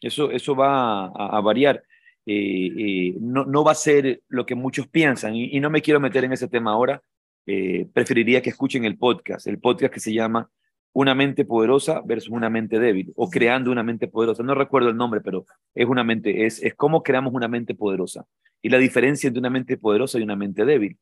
[0.00, 1.82] Eso, eso va a, variar.
[2.26, 6.00] Eh, eh, no, no, va a ser lo que muchos piensan y, no me quiero
[6.00, 7.02] meter en ese tema ahora.
[7.46, 10.50] Eh, preferiría que escuchen el podcast, el podcast que se llama
[10.92, 14.42] Una mente poderosa versus una mente débil o creando una mente poderosa.
[14.42, 18.26] No recuerdo el nombre, pero es una mente, es, es cómo creamos una mente poderosa
[18.62, 20.98] y la diferencia entre una mente poderosa y una mente débil.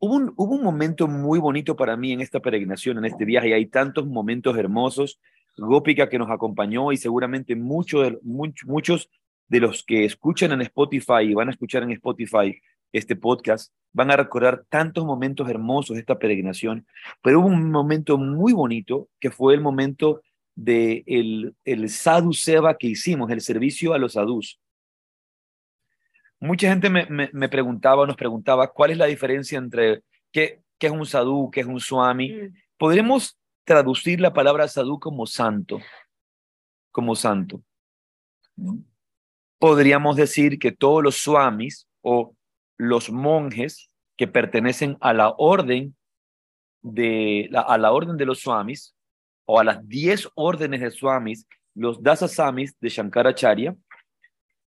[0.00, 4.06] Hubo un, momento muy bonito para mí en esta peregrinación, en este viaje, hay tantos
[4.06, 5.18] momentos hermosos.
[5.58, 9.10] Gópica que nos acompañó y seguramente muchos, muchos
[9.48, 12.58] de los que escuchan en Spotify y van a escuchar en Spotify
[12.92, 16.86] este podcast van a recordar tantos momentos hermosos de esta peregrinación,
[17.22, 20.22] pero hubo un momento muy bonito que fue el momento
[20.54, 24.60] de el, el sadhu seva que hicimos, el servicio a los sadhus.
[26.40, 30.92] Mucha gente me, me, preguntaba, nos preguntaba, ¿cuál es la diferencia entre qué, qué es
[30.92, 32.32] un sadhu, qué es un swami?
[32.32, 32.54] Mm.
[32.76, 33.36] Podremos
[33.68, 35.78] traducir la palabra sadhu como santo,
[36.90, 37.62] como santo.
[39.58, 42.34] Podríamos decir que todos los swamis o
[42.78, 45.94] los monjes que pertenecen a la orden
[46.80, 48.96] de a la orden de los swamis
[49.44, 53.76] o a las diez órdenes de swamis, los dasasamis de Shankaracharya,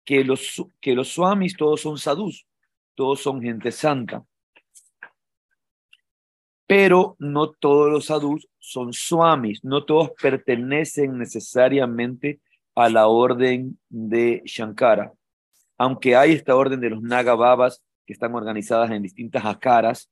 [0.04, 2.46] que los, que los swamis todos son sadhus,
[2.94, 4.22] todos son gente santa.
[6.74, 12.40] Pero no todos los sadhus son swamis, no todos pertenecen necesariamente
[12.74, 15.12] a la orden de Shankara.
[15.76, 20.10] Aunque hay esta orden de los Nagababas que están organizadas en distintas akaras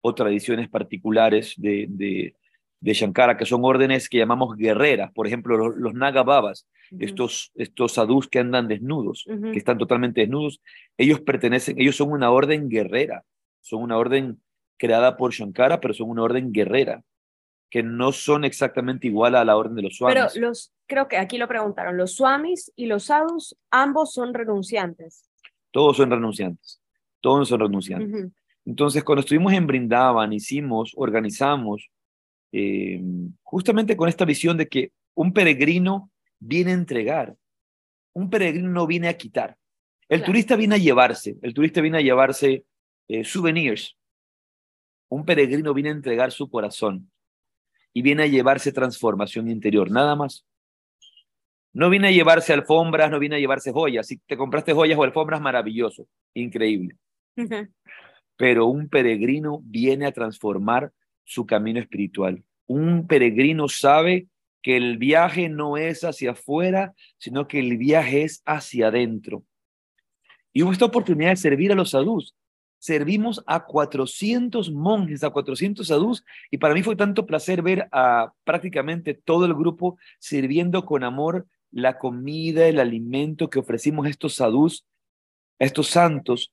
[0.00, 2.34] o tradiciones particulares de, de,
[2.80, 5.12] de Shankara, que son órdenes que llamamos guerreras.
[5.12, 6.66] Por ejemplo, los, los Nagababas
[6.98, 10.60] estos, estos sadhus que andan desnudos, que están totalmente desnudos,
[10.98, 13.22] ellos pertenecen, ellos son una orden guerrera,
[13.60, 14.40] son una orden
[14.80, 17.04] creada por Shankara, pero son una orden guerrera,
[17.68, 20.32] que no son exactamente igual a la orden de los swamis.
[20.32, 25.28] Pero los, creo que aquí lo preguntaron, los swamis y los sadhus, ambos son renunciantes.
[25.70, 26.80] Todos son renunciantes,
[27.20, 28.32] todos son renunciantes.
[28.64, 31.90] Entonces, cuando estuvimos en Brindavan, hicimos, organizamos,
[32.50, 33.00] eh,
[33.42, 37.36] justamente con esta visión de que un peregrino viene a entregar.
[38.14, 39.56] Un peregrino no viene a quitar.
[40.08, 42.64] El turista viene a llevarse, el turista viene a llevarse
[43.06, 43.96] eh, souvenirs.
[45.10, 47.10] Un peregrino viene a entregar su corazón
[47.92, 50.46] y viene a llevarse transformación interior, nada más.
[51.72, 54.06] No viene a llevarse alfombras, no viene a llevarse joyas.
[54.06, 56.96] Si te compraste joyas o alfombras, maravilloso, increíble.
[58.36, 60.92] Pero un peregrino viene a transformar
[61.24, 62.42] su camino espiritual.
[62.66, 64.28] Un peregrino sabe
[64.62, 69.44] que el viaje no es hacia afuera, sino que el viaje es hacia adentro.
[70.52, 72.34] Y hubo esta oportunidad de servir a los sadhus.
[72.80, 78.32] Servimos a 400 monjes, a 400 sadhus, y para mí fue tanto placer ver a
[78.42, 84.34] prácticamente todo el grupo sirviendo con amor la comida, el alimento que ofrecimos a estos
[84.34, 84.84] sadhus,
[85.60, 86.52] a estos santos.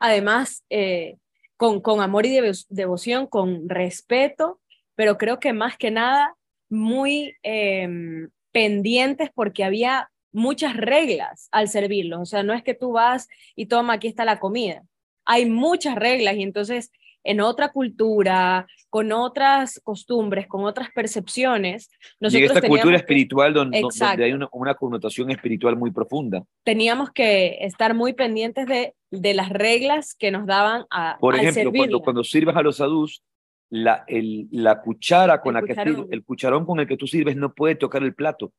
[0.00, 1.18] Además, eh,
[1.56, 2.38] con, con amor y
[2.70, 4.60] devoción, con respeto,
[4.94, 6.34] pero creo que más que nada
[6.68, 12.20] muy em, pendientes porque había muchas reglas al servirlos.
[12.20, 14.82] O sea, no es que tú vas y toma, aquí está la comida.
[15.26, 16.90] Hay muchas reglas y entonces
[17.26, 21.90] en otra cultura, con otras costumbres, con otras percepciones.
[22.20, 23.82] Nosotros y esta cultura espiritual donde,
[24.22, 26.44] hay una, connotación espiritual muy profunda.
[26.62, 31.72] Teníamos que estar muy pendientes de, de las reglas que nos daban a Por ejemplo,
[31.72, 33.22] cuando, cuando sirves a los adultos,
[33.70, 36.08] la, el, la cuchara con el la cucharón.
[36.08, 38.52] que el cucharón con el que tú sirves no puede tocar el plato.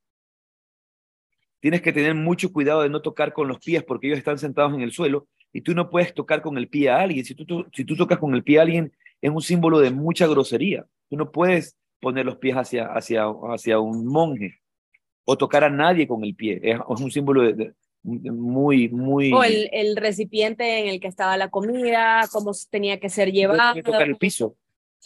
[1.61, 4.73] Tienes que tener mucho cuidado de no tocar con los pies porque ellos están sentados
[4.73, 7.25] en el suelo y tú no puedes tocar con el pie a alguien.
[7.25, 8.91] Si tú, si tú tocas con el pie a alguien
[9.21, 10.85] es un símbolo de mucha grosería.
[11.09, 14.59] Tú no puedes poner los pies hacia, hacia, hacia un monje.
[15.25, 16.59] o tocar a nadie con el pie.
[16.63, 17.73] Es, es un símbolo de, de-
[18.03, 19.33] muy, muy...
[19.33, 23.33] O el, el recipiente en el que estaba la comida, cómo tenía que ser no
[23.33, 23.71] llevado.
[23.73, 24.55] puede tocar el piso,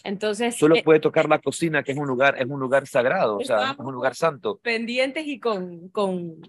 [0.04, 3.38] Entonces, solo eh, puede tocar la cocina, que es un lugar, es un lugar sagrado,
[3.38, 4.60] o sea, es un lugar santo.
[4.62, 6.42] pendientes y con, con,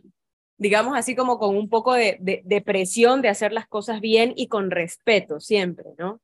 [0.62, 4.32] digamos así como con un poco de, de, de presión de hacer las cosas bien
[4.36, 6.20] y con respeto siempre, ¿no?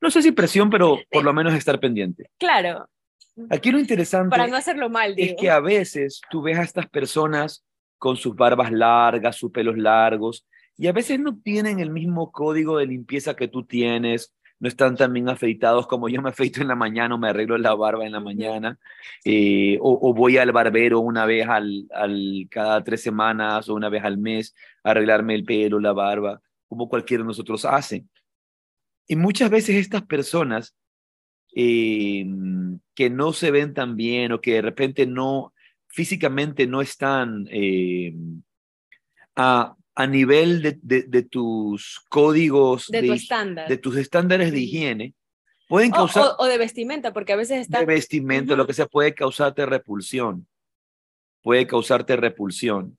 [0.00, 2.30] No sé si presión, pero por lo menos estar pendiente.
[2.38, 2.88] Claro,
[3.50, 5.36] Aquí lo interesante para no hacerlo mal, es digo.
[5.40, 7.64] que a veces tú ves a estas personas
[7.98, 12.78] con sus barbas largas, sus pelos largos, y a veces no tienen el mismo código
[12.78, 16.68] de limpieza que tú tienes, no están tan bien afeitados como yo me afeito en
[16.68, 18.78] la mañana o me arreglo la barba en la mañana,
[19.24, 23.88] eh, o, o voy al barbero una vez al, al, cada tres semanas o una
[23.88, 28.04] vez al mes a arreglarme el pelo, la barba, como cualquiera de nosotros hace.
[29.06, 30.74] Y muchas veces estas personas
[31.54, 32.26] eh,
[32.94, 35.52] que no se ven tan bien o que de repente no,
[35.88, 38.14] físicamente no están eh,
[39.36, 43.68] a, a nivel de, de, de tus códigos, de tu estándar.
[43.68, 45.14] de tus estándares de higiene,
[45.68, 47.80] pueden causar o- o de vestimenta, porque a veces está...
[47.80, 50.46] de vestimenta, lo que sea, puede causarte repulsión.
[51.42, 52.98] Puede causarte repulsión.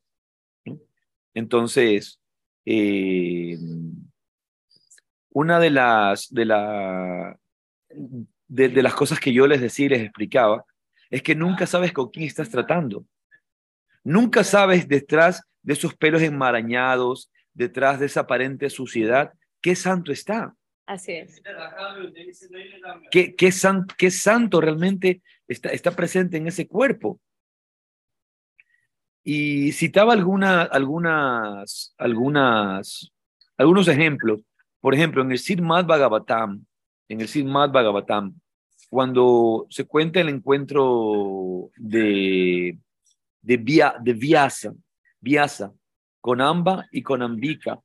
[1.34, 2.20] Entonces,
[2.66, 3.58] eh,
[5.32, 7.38] una de las, de, la,
[7.90, 10.64] de, de las cosas que yo les decía y les explicaba
[11.10, 13.06] es que nunca sabes con quién estás tratando.
[14.04, 20.54] Nunca sabes detrás de esos pelos enmarañados, detrás de esa aparente suciedad, qué santo está.
[20.86, 21.42] Así es.
[23.10, 27.20] ¿Qué, qué, san- qué santo realmente está, está presente en ese cuerpo?
[29.24, 33.12] Y citaba alguna, algunas, algunas,
[33.58, 34.42] algunos ejemplos.
[34.80, 36.64] Por ejemplo, en el Srimad Bhagavatam,
[37.10, 37.28] en el
[37.72, 38.36] Bhagavatam,
[38.92, 42.78] cuando se cuenta el encuentro de,
[43.42, 44.76] de, Vya- de Vyasa,
[45.26, 45.74] Vyasa,
[46.22, 47.82] con Amba y con Ambika,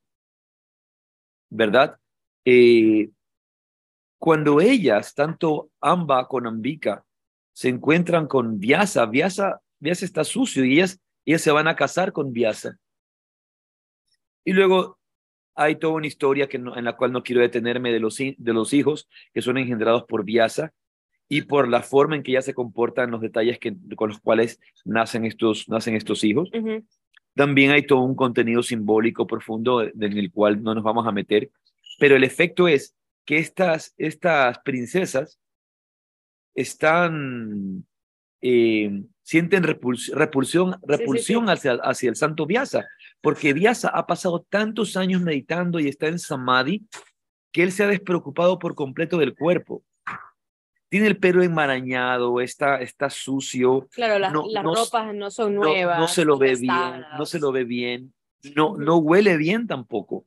[1.49, 1.99] ¿verdad?
[2.45, 3.09] Eh,
[4.19, 7.03] cuando ellas, tanto Amba con Ambika,
[7.53, 12.13] se encuentran con Vyasa, Vyasa, Vyasa está sucio y ellas, ellas se van a casar
[12.13, 12.77] con Vyasa.
[14.45, 14.99] Y luego
[15.55, 18.75] hay toda una historia que en la cual no quiero detenerme de los, de los
[18.75, 20.75] hijos que son engendrados por Vyasa
[21.27, 24.21] y por la forma en que ella se comporta en los detalles que, con los
[24.21, 26.51] cuales nacen estos, nacen estos hijos.
[26.53, 26.85] Ujú.
[27.35, 31.51] También hay todo un contenido simbólico profundo en el cual no nos vamos a meter,
[31.99, 35.39] pero el efecto es que estas, estas princesas
[36.55, 37.87] están,
[38.41, 41.53] eh, sienten repuls- repulsión, sí, repulsión sí.
[41.53, 42.89] Hacia, hacia el santo Vyasa,
[43.21, 46.87] porque Vyasa ha pasado tantos años meditando y está en Samadhi
[47.53, 49.85] que él se ha despreocupado por completo del cuerpo.
[50.91, 55.55] Tiene el pelo enmarañado, está, está sucio, Claro, las, No- las no- ropas no son
[55.55, 55.99] no, nuevas.
[55.99, 57.19] no se lo ve bien, gastadas.
[57.19, 58.13] no se lo ve bien,
[58.57, 60.27] no, no huele bien tampoco.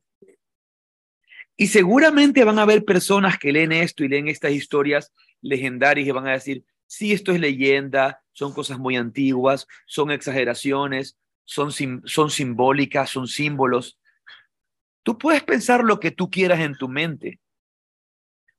[1.56, 6.10] Y seguramente van a haber personas que leen esto y leen estas historias legendarias y
[6.10, 12.02] van a decir, sí, esto es leyenda, son cosas muy antiguas, son exageraciones, son, sim-
[12.06, 13.98] son simbólicas, son símbolos.
[15.04, 17.38] Tú puedes pensar lo que tú quieras en tu mente,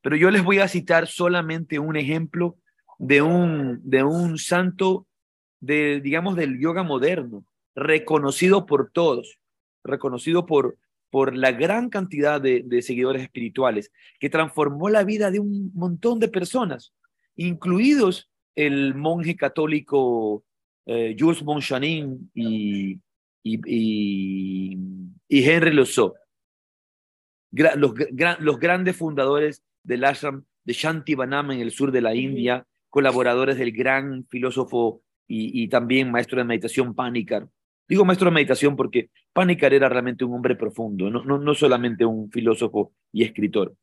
[0.06, 2.60] pero yo les voy a citar solamente un ejemplo
[3.00, 5.08] de un, de un santo,
[5.60, 7.44] de, digamos, del yoga moderno,
[7.74, 9.40] reconocido por todos,
[9.84, 10.78] reconocido por,
[11.10, 16.20] por la gran cantidad de, de seguidores espirituales, que transformó la vida de un montón
[16.20, 16.94] de personas,
[17.36, 20.44] incluidos el monje católico
[20.86, 23.02] eh, Jules Monchanin y,
[23.42, 24.78] y, y,
[25.28, 25.72] y Henry
[27.52, 27.94] gra- los,
[28.40, 32.16] los grandes fundadores del ashram de Shantivanam en el sur de la.
[32.16, 37.48] India, colaboradores del gran filósofo y, y también maestro de meditación Panikar.
[37.88, 42.06] Digo maestro de meditación porque Panikar era realmente un hombre profundo, no, no, no solamente
[42.06, 43.76] un filósofo y escritor.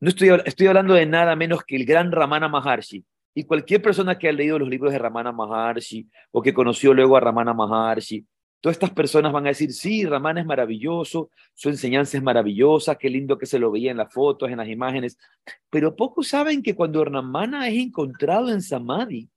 [0.00, 3.04] No estoy, estoy hablando de nada menos que el gran Ramana Maharshi.
[3.34, 7.16] Y cualquier persona que ha leído los libros de Ramana Maharshi o que conoció luego
[7.16, 8.24] a Ramana Maharshi,
[8.60, 13.08] todas estas personas van a decir, sí, Ramana es maravilloso, su enseñanza es maravillosa, qué
[13.08, 15.18] lindo que se lo veía en las fotos, en las imágenes.
[15.70, 19.28] Pero pocos saben que cuando Ramana es encontrado en Samadhi,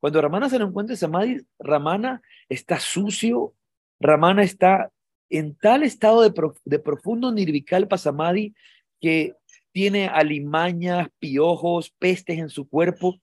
[0.00, 3.54] cuando Ramana se lo encuentra en Samadhi, Ramana está sucio,
[3.98, 4.92] Ramana está
[5.30, 8.54] en tal estado de, prof- de profundo nirvikalpa Samadhi
[9.00, 9.34] que
[9.72, 13.20] tiene alimañas, piojos, pestes en su cuerpo,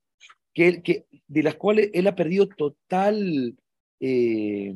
[0.53, 3.55] que, de las cuales él ha perdido total,
[4.01, 4.75] eh,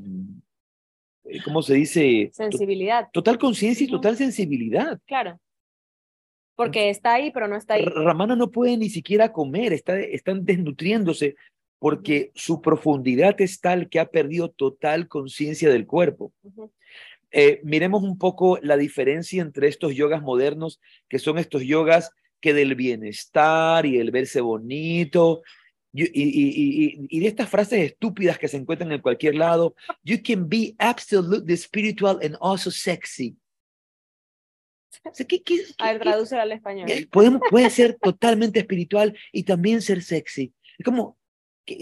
[1.26, 2.30] eh, ¿cómo se dice?
[2.32, 5.00] Sensibilidad, Total conciencia y total sensibilidad.
[5.06, 5.40] claro.
[6.56, 7.84] Porque está ahí, pero no está ahí.
[7.84, 11.36] Ramana no puede ni siquiera comer, está, están desnutriéndose
[11.80, 16.32] porque su profundidad es tal que ha perdido total conciencia del cuerpo.
[17.32, 22.54] Eh, miremos un poco la diferencia entre estos yogas modernos, que son estos yogas que
[22.54, 25.42] del bienestar y el verse bonito,
[26.04, 30.76] y, y, de estas frases estúpidas que se encuentran en cualquier lado, you can be
[30.78, 33.38] absolutely spiritual and also sexy.
[35.78, 36.88] A ver, traduce al español.
[37.12, 40.54] Podemos, puede ser totalmente espiritual y también ser sexy.
[40.78, 41.18] Es como,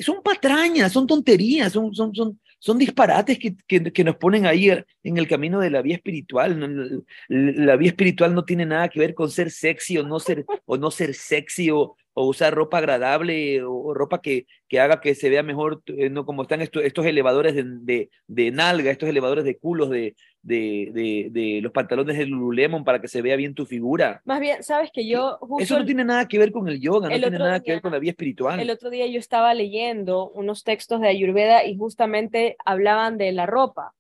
[0.01, 5.18] son patrañas, son tonterías, son, son, son, son disparates que, que, nos ponen ahí en
[5.18, 7.03] el camino de la vía espiritual.
[7.28, 10.78] La vía espiritual no tiene nada que ver con ser sexy o no ser, o
[10.78, 15.30] no ser sexy o, o usar ropa agradable o, ropa que, que, haga que se
[15.30, 19.43] vea mejor, eh, no como están estos, estos elevadores de, de, de, nalga, estos elevadores
[19.45, 23.66] de culos de, de, de, los pantalones de Lululemon para que se vea bien tu
[23.66, 24.22] figura.
[24.26, 25.39] Más bien, sabes que yo...
[25.59, 27.91] Eso no tiene nada que ver con el yoga, no tiene nada que ver con
[27.91, 28.59] la vía espiritual.
[28.59, 33.45] El otro día yo estaba leyendo unos textos de Ayurveda y justamente hablaban de la
[33.45, 33.93] ropa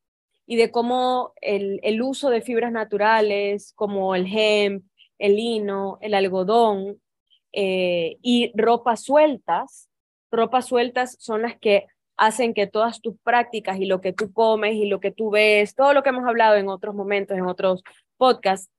[0.45, 4.83] y de cómo el, el uso de fibras naturales como el hemp,
[5.17, 6.97] el lino, el algodón,
[7.53, 9.89] eh, y ropas sueltas.
[10.31, 11.87] Ropas sueltas son las que
[12.17, 15.75] hacen que todas tus prácticas y lo que tú comes y lo que tú ves,
[15.75, 17.83] todo lo que hemos hablado en otros momentos, en otros
[18.17, 18.69] podcasts,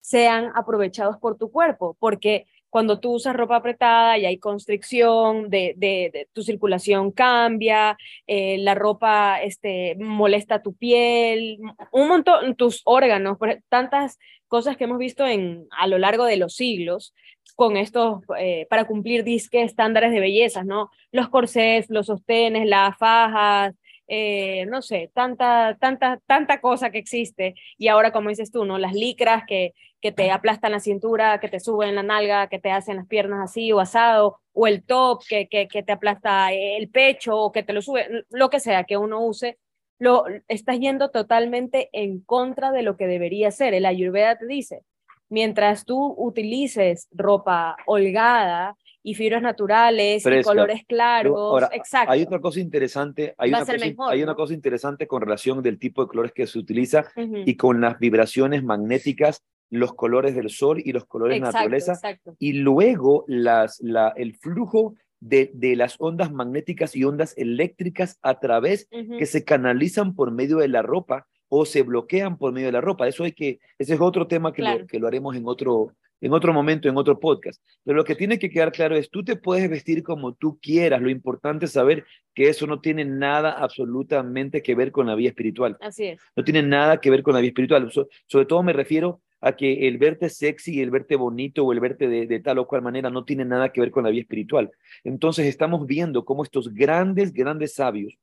[0.00, 6.28] sean aprovechados por tu cuerpo, porque cuando tú usas ropa apretada y hay constricción, de,
[6.32, 11.60] tu circulación cambia, eh, la ropa este, molesta tu piel,
[11.92, 14.18] un montón, tus órganos, tantas
[14.54, 17.12] cosas que hemos visto en, a lo largo de los siglos
[17.56, 20.90] con estos, eh, para cumplir disque estándares de belleza, ¿no?
[21.10, 23.74] Los corsés, los sostenes, las fajas,
[24.06, 27.56] eh, no sé, tanta, tanta, tanta cosa que existe.
[27.78, 28.78] Y ahora, como dices tú, ¿no?
[28.78, 32.70] Las licras que, que te aplastan la cintura, que te suben la nalga, que te
[32.70, 36.88] hacen las piernas así o asado, o el top que, que, que te aplasta el
[36.90, 39.58] pecho o que te lo sube, lo que sea que uno use,
[39.98, 43.74] lo estás yendo totalmente en contra de lo que debería ser.
[43.74, 44.82] El Ayurveda te dice,
[45.28, 52.12] mientras tú utilices ropa holgada y fibras naturales y colores claros, exacto.
[52.12, 56.02] Hay otra cosa interesante, hay, una cosa, hay una cosa interesante con relación del tipo
[56.02, 60.92] de colores que se utiliza y con las vibraciones magnéticas, los colores del sol y
[60.92, 61.98] los colores de naturaleza.
[62.38, 68.40] y luego las, la, el flujo de, de, las ondas magnéticas y ondas eléctricas a
[68.40, 68.88] través
[69.18, 72.80] que se canalizan por medio de la ropa o se bloquean por medio de la
[72.80, 73.08] ropa.
[73.08, 75.92] Eso hay que, ese es otro tema que, lo, que lo haremos en otro,
[76.24, 77.62] en otro momento, en otro podcast.
[77.84, 81.02] Pero lo que tiene que quedar claro es, tú te puedes vestir como tú quieras.
[81.02, 85.28] Lo importante es saber que eso no tiene nada absolutamente que ver con la vida
[85.28, 85.76] espiritual.
[85.82, 86.20] Así es.
[86.34, 87.92] No tiene nada que ver con la vida espiritual.
[87.92, 92.08] sobre todo me refiero a que el verte sexy, el verte bonito o el verte
[92.08, 94.70] de, de, tal o cual manera no tiene nada que ver con la vida espiritual.
[95.04, 98.14] Entonces estamos viendo cómo estos grandes, grandes sabios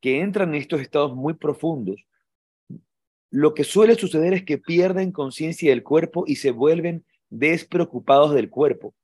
[0.00, 2.06] que entran en estos estados muy profundos,
[3.32, 8.50] lo que suele suceder es que pierden conciencia del cuerpo y se vuelven despreocupados del
[8.50, 8.94] cuerpo.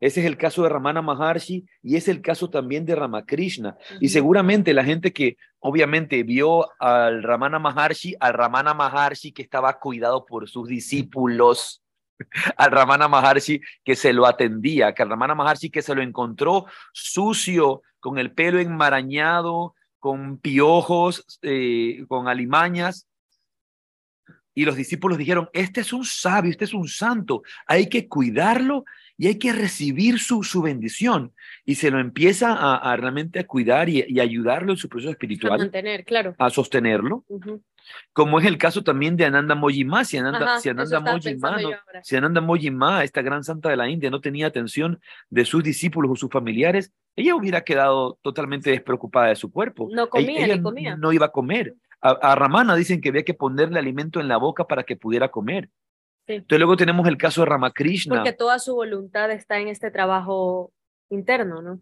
[0.00, 3.78] Ese es el caso de Ramana Maharshi y es el caso también de Ramakrishna.
[4.00, 9.78] Y seguramente la gente que obviamente vio al Ramana Maharshi, al Ramana Maharshi que estaba
[9.78, 11.84] cuidado por sus discípulos,
[12.56, 16.66] al Ramana Maharshi que se lo atendía, que al Ramana Maharshi que se lo encontró
[16.92, 19.74] sucio, con el pelo enmarañado,
[20.06, 23.08] con piojos, eh, con alimañas.
[24.54, 28.84] Y los discípulos dijeron, este es un sabio, este es un santo, hay que cuidarlo
[29.18, 31.34] y hay que recibir su, su bendición.
[31.64, 35.54] Y se lo empieza a, realmente a cuidar y, ayudarlo en su proceso espiritual.
[35.54, 36.36] A mantener, claro.
[36.38, 37.24] A sostenerlo.
[38.12, 40.04] Como es el caso también de Ananda Mojima.
[40.04, 41.58] Si Ananda, si Ananda Mojima,
[42.04, 45.00] si Ananda Mojima, esta gran santa de la India, no tenía atención
[45.30, 49.88] de sus discípulos o sus familiares, ella hubiera quedado totalmente despreocupada de su cuerpo.
[49.90, 50.96] No comía, ella, comía.
[50.96, 51.74] No iba a comer.
[52.00, 55.70] A, Ramana dicen que había que ponerle alimento en la boca para que pudiera comer.
[56.26, 58.16] Entonces luego tenemos el caso de Ramakrishna.
[58.16, 60.72] Porque toda su voluntad está en este trabajo
[61.08, 61.80] interno, ¿no?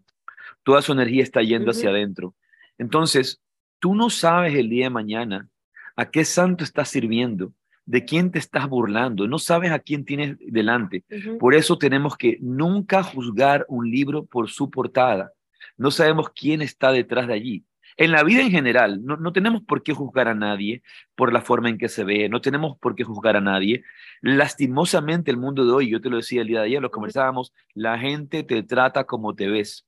[0.63, 2.33] Toda su energía está yendo hacia adentro.
[2.77, 3.41] Entonces,
[3.79, 5.49] tú no sabes el día de mañana
[5.95, 7.51] a qué santo estás sirviendo,
[7.85, 11.03] de quién te estás burlando, no sabes a quién tienes delante.
[11.39, 15.31] Por eso tenemos que nunca juzgar un libro por su portada.
[15.77, 17.65] No sabemos quién está detrás de allí.
[17.97, 20.83] En la vida en general, no, no, tenemos por qué juzgar a nadie
[21.15, 23.83] por la forma en que se ve, no tenemos por qué juzgar a nadie.
[24.21, 27.53] Lastimosamente el mundo de hoy, yo te lo decía el día de ayer, lo conversábamos,
[27.73, 29.85] la gente te trata como te ves.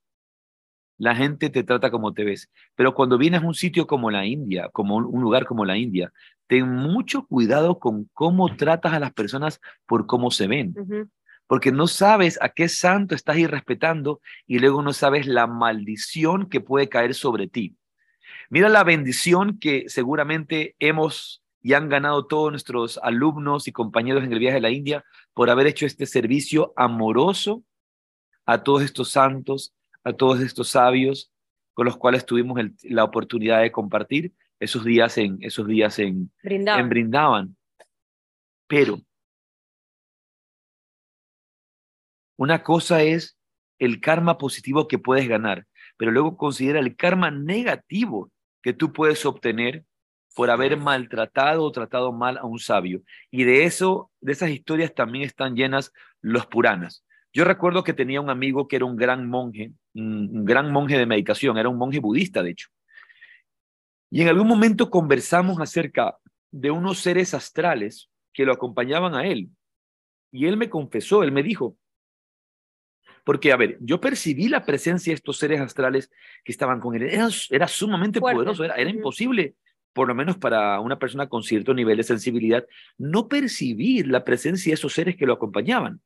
[0.97, 2.49] La gente te trata como te ves.
[2.75, 6.11] Pero cuando vienes a un sitio como la India, como un lugar como la India,
[6.47, 10.73] ten mucho cuidado con cómo tratas a las personas por cómo se ven.
[11.47, 16.59] porque no sabes a qué santo estás irrespetando y luego no sabes la maldición que
[16.59, 17.77] puede caer sobre ti.
[18.49, 24.31] Mira la bendición que seguramente hemos y han ganado todos nuestros alumnos y compañeros en
[24.31, 27.63] el viaje a la India por haber hecho este servicio amoroso
[28.45, 29.73] a todos estos santos,
[30.03, 31.31] a todos estos sabios
[31.73, 36.31] con los cuales tuvimos la oportunidad de compartir esos días en, esos días en
[36.79, 37.55] En Brindaban.
[38.67, 38.99] Pero
[42.37, 43.37] una cosa es
[43.79, 45.67] el karma positivo que puedes ganar,
[45.97, 48.31] pero luego considera el karma negativo
[48.61, 49.85] que tú puedes obtener
[50.35, 53.01] por haber maltratado o tratado mal a un sabio.
[53.31, 55.91] Y de eso, de esas historias también están llenas
[56.21, 57.03] los Puranas.
[57.33, 61.05] Yo recuerdo que tenía un amigo que era un gran monje, un gran monje de
[61.05, 62.69] meditación, era un monje budista, de hecho.
[64.09, 66.17] Y en algún momento conversamos acerca
[66.51, 69.49] de unos seres astrales que lo acompañaban a él.
[70.31, 71.77] Y él me confesó, él me dijo,
[73.23, 76.09] porque, a ver, yo percibí la presencia de estos seres astrales
[76.45, 77.03] que estaban con él.
[77.49, 79.55] Era, sumamente poderoso, era, era imposible
[79.97, 82.63] por lo menos para una persona con cierto nivel de sensibilidad,
[82.99, 86.01] no percibir la presencia de esos seres que lo acompañaban.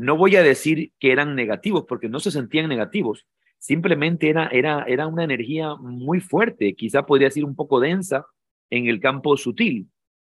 [0.00, 3.26] No voy a decir que eran negativos, porque no se sentían negativos,
[3.58, 8.24] simplemente era, era, era una energía muy fuerte, quizá podría ser un poco densa
[8.70, 9.90] en el campo sutil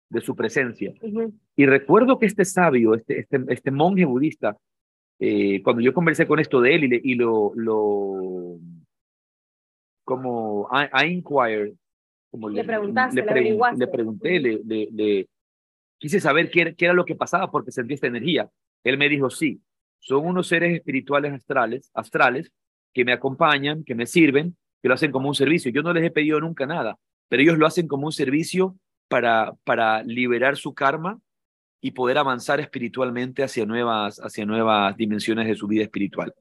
[0.08, 0.94] de su presencia.
[1.56, 4.56] Y recuerdo que este sabio, este, este, este monje budista,
[5.18, 8.56] eh, cuando yo conversé con esto de él y, y lo, lo,
[10.04, 11.74] como I, I inquired
[12.32, 13.24] le, preguntaste, le,
[13.76, 15.28] le, pregunté, le, le,
[15.98, 18.48] quise saber qué, qué, era lo que pasaba porque sentí esta energía.
[18.84, 19.60] Él me dijo, sí,
[19.98, 22.52] son unos seres espirituales astrales, astrales
[22.92, 25.70] que me acompañan, que me sirven, que lo hacen como un servicio.
[25.70, 28.76] Yo no les he pedido nunca nada, pero ellos lo hacen como un servicio
[29.08, 31.20] para, para liberar su karma
[31.80, 36.34] y poder avanzar espiritualmente hacia nuevas, hacia nuevas dimensiones de su vida espiritual.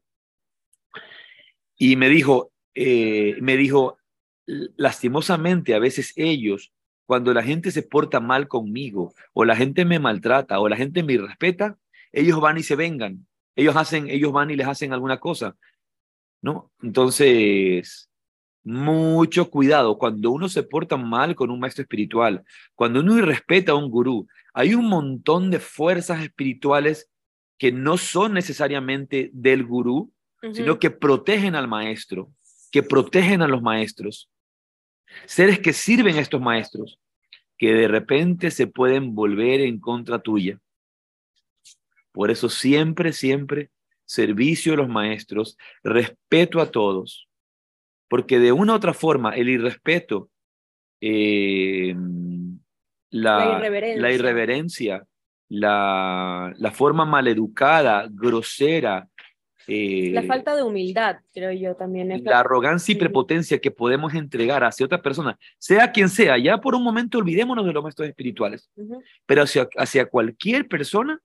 [1.77, 3.97] Y me dijo, eh, me dijo,
[4.45, 6.73] lastimosamente a veces ellos,
[7.05, 11.03] cuando la gente se porta mal conmigo, o la gente me maltrata, o la gente
[11.03, 11.77] me irrespeta,
[12.11, 13.27] ellos van y se vengan.
[13.55, 15.55] Ellos hacen, ellos van y les hacen alguna cosa.
[16.41, 16.71] ¿No?
[16.81, 18.09] Entonces,
[18.63, 19.97] mucho cuidado.
[19.97, 22.43] Cuando uno se porta mal con un maestro espiritual,
[22.75, 27.09] cuando uno irrespeta a un gurú, hay un montón de fuerzas espirituales
[27.57, 30.13] que no son necesariamente del gurú,
[30.53, 32.31] sino que protegen al maestro,
[32.71, 34.29] que protegen a los maestros.
[35.25, 36.99] Seres que sirven a estos maestros,
[37.57, 40.59] que de repente se pueden volver en contra tuya.
[42.19, 43.69] Por eso siempre, siempre,
[44.03, 47.29] servicio a los maestros, respeto a todos,
[48.09, 50.29] porque de una u otra forma el irrespeto,
[50.99, 51.95] eh,
[53.09, 55.07] la, la, irreverencia,
[55.47, 59.07] la, la forma maleducada, grosera,
[59.65, 62.11] la eh, falta de humildad, creo yo también.
[62.11, 66.57] Es la arrogancia y prepotencia que podemos entregar hacia otra persona, sea quien sea, ya
[66.57, 68.69] por un momento olvidémonos de los maestros espirituales,
[69.25, 71.21] pero hacia, hacia cualquier persona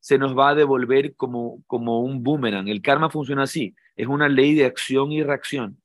[0.00, 2.68] se nos va a devolver como, como un boomerang.
[2.68, 5.80] El karma funciona así, es una ley de acción y reacción,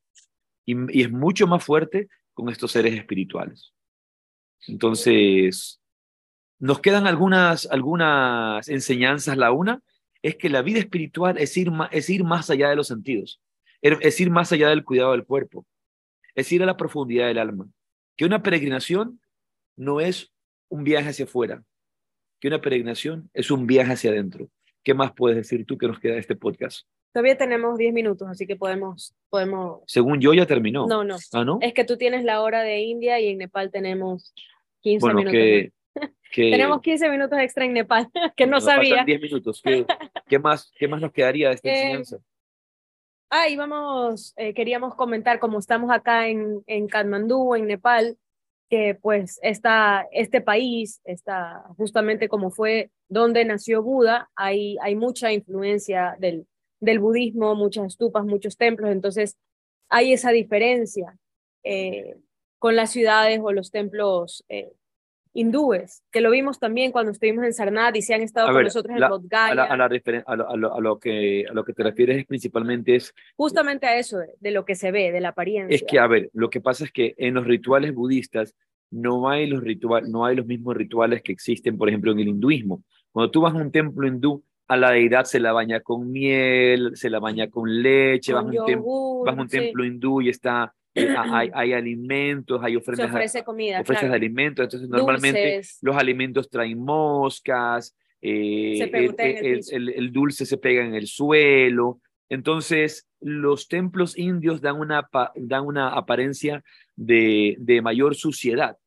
[0.65, 3.73] y, es mucho más fuerte con estos seres espirituales.
[4.67, 5.79] Entonces,
[6.59, 9.37] nos quedan algunas, algunas enseñanzas.
[9.37, 9.81] La una,
[10.21, 13.41] es que la vida espiritual es ir, es ir más allá de los sentidos,
[13.81, 15.65] es ir más allá del cuidado del cuerpo,
[16.33, 17.67] es ir a la profundidad del alma.
[18.15, 19.19] Que una peregrinación
[19.75, 20.31] no es
[20.69, 21.63] un viaje hacia afuera,
[22.39, 24.49] que una peregrinación es un viaje hacia adentro.
[24.83, 26.87] ¿Qué más puedes decir tú que nos queda de este podcast?
[27.11, 29.81] Todavía tenemos 10 minutos, así que podemos, podemos...
[29.87, 30.85] Según yo ya terminó.
[30.85, 31.15] No, no.
[31.31, 31.59] ¿Ah, no?
[31.61, 34.33] Es que tú tienes la hora de India y en Nepal tenemos
[34.81, 35.71] 15 bueno, minutos.
[36.31, 39.05] Que, tenemos 15 minutos extra en Nepal, que no sabía.
[39.05, 39.63] 10 minutos.
[40.27, 42.17] ¿Qué, más, ¿Qué más nos quedaría de esta eh, enseñanza?
[43.29, 48.17] Ah, y vamos, eh, queríamos comentar, como estamos acá en, en Katmandú, en Nepal,
[48.69, 55.31] que pues esta, este país, está justamente como fue donde nació Buda, hay, hay mucha
[55.31, 56.47] influencia del,
[56.79, 59.37] del budismo, muchas estupas, muchos templos, entonces
[59.89, 61.17] hay esa diferencia
[61.63, 62.17] eh,
[62.59, 64.73] con las ciudades o los templos eh,
[65.35, 68.95] hindúes, que lo vimos también cuando estuvimos en Sarnath y se han estado con nosotros
[68.95, 73.13] en la, A, a, a, lo, que, a lo que te refieres es principalmente es...
[73.35, 75.75] Justamente a eso, de, lo que se ve, de la apariencia.
[75.75, 78.55] Es que, a ver, lo que pasa es que en los rituales budistas
[78.89, 82.29] no hay los, rituales, no hay los mismos rituales que existen, por ejemplo, en el
[82.29, 82.83] hinduismo.
[83.11, 86.91] Cuando tú vas a un templo hindú, a la deidad se la baña con miel,
[86.95, 90.73] se la baña con leche, vas, a un, vas a un templo hindú y está
[90.95, 96.49] hay, hay, alimentos, hay ofrendas, Se ofrece comida, ofrendas de alimentos, entonces normalmente los alimentos
[96.49, 98.89] traen moscas, eh,
[99.71, 101.99] el, el dulce se pega en el suelo.
[102.27, 106.63] Entonces, los templos indios dan una, dan una apariencia
[106.95, 108.77] de, de mayor suciedad,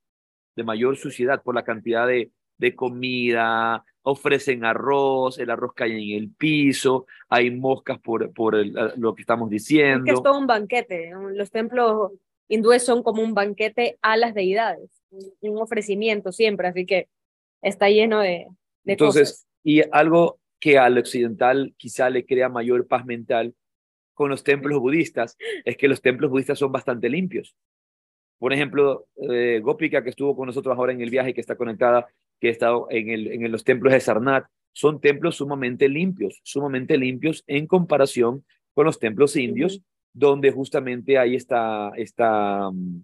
[0.57, 6.23] de mayor suciedad por la cantidad de, de comida, ofrecen arroz, el arroz cae en
[6.23, 10.13] el piso, hay moscas por, por el- lo que estamos Es que diciendo.
[10.13, 11.11] es todo un banquete.
[11.35, 12.13] Los templos
[12.49, 17.09] hindúes son como un banquete a las deidades, un- un ofrecimiento siempre, así que
[17.63, 18.47] está lleno de,
[18.85, 19.47] de Entonces, cosas.
[19.63, 23.55] y algo que al occidental quizá le crea mayor paz mental
[24.15, 27.55] con los templos budistas es que los templos budistas son bastante limpios.
[28.39, 32.07] Por ejemplo, eh, Gopika, que estuvo con nosotros ahora en el viaje, que está conectada,
[32.41, 36.97] que ha estado en, el, en los templos de Sarnath, son templos sumamente limpios, sumamente
[36.97, 39.83] limpios en comparación con los templos indios,
[40.13, 43.03] donde justamente hay esta, esta, mm,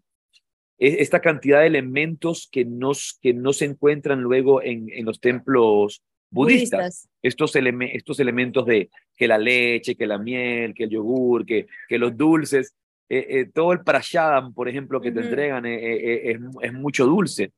[0.78, 5.20] e- esta cantidad de elementos que, nos, que no se encuentran luego en, en los
[5.20, 7.08] templos budistas.
[7.22, 11.66] Estos, eleme- estos elementos de que la leche, que la miel, que el yogur, que,
[11.88, 12.74] que los dulces,
[13.08, 15.28] eh, eh, todo el prashadam, por ejemplo, que te Ujú.
[15.28, 17.52] entregan eh, eh, eh, es, es mucho dulce.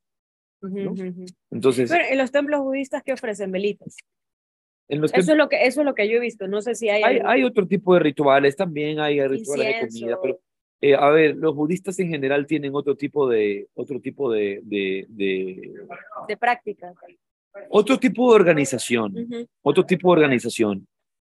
[1.50, 3.96] Entonces, Pero en los templos budistas que ofrecen velitas.
[4.88, 6.46] en los Eso es lo que eso es lo que yo he visto.
[6.48, 10.38] No sé si hay, hay, otro tipo de rituales, también hay rituales de comida, pero
[10.80, 15.06] eh, a ver, los budistas en general tienen otro tipo de, otro tipo de, de,
[15.08, 15.72] de-
[16.28, 16.92] de práctica.
[17.70, 19.14] otro tipo de organización.
[19.62, 20.86] Otro tipo de organización.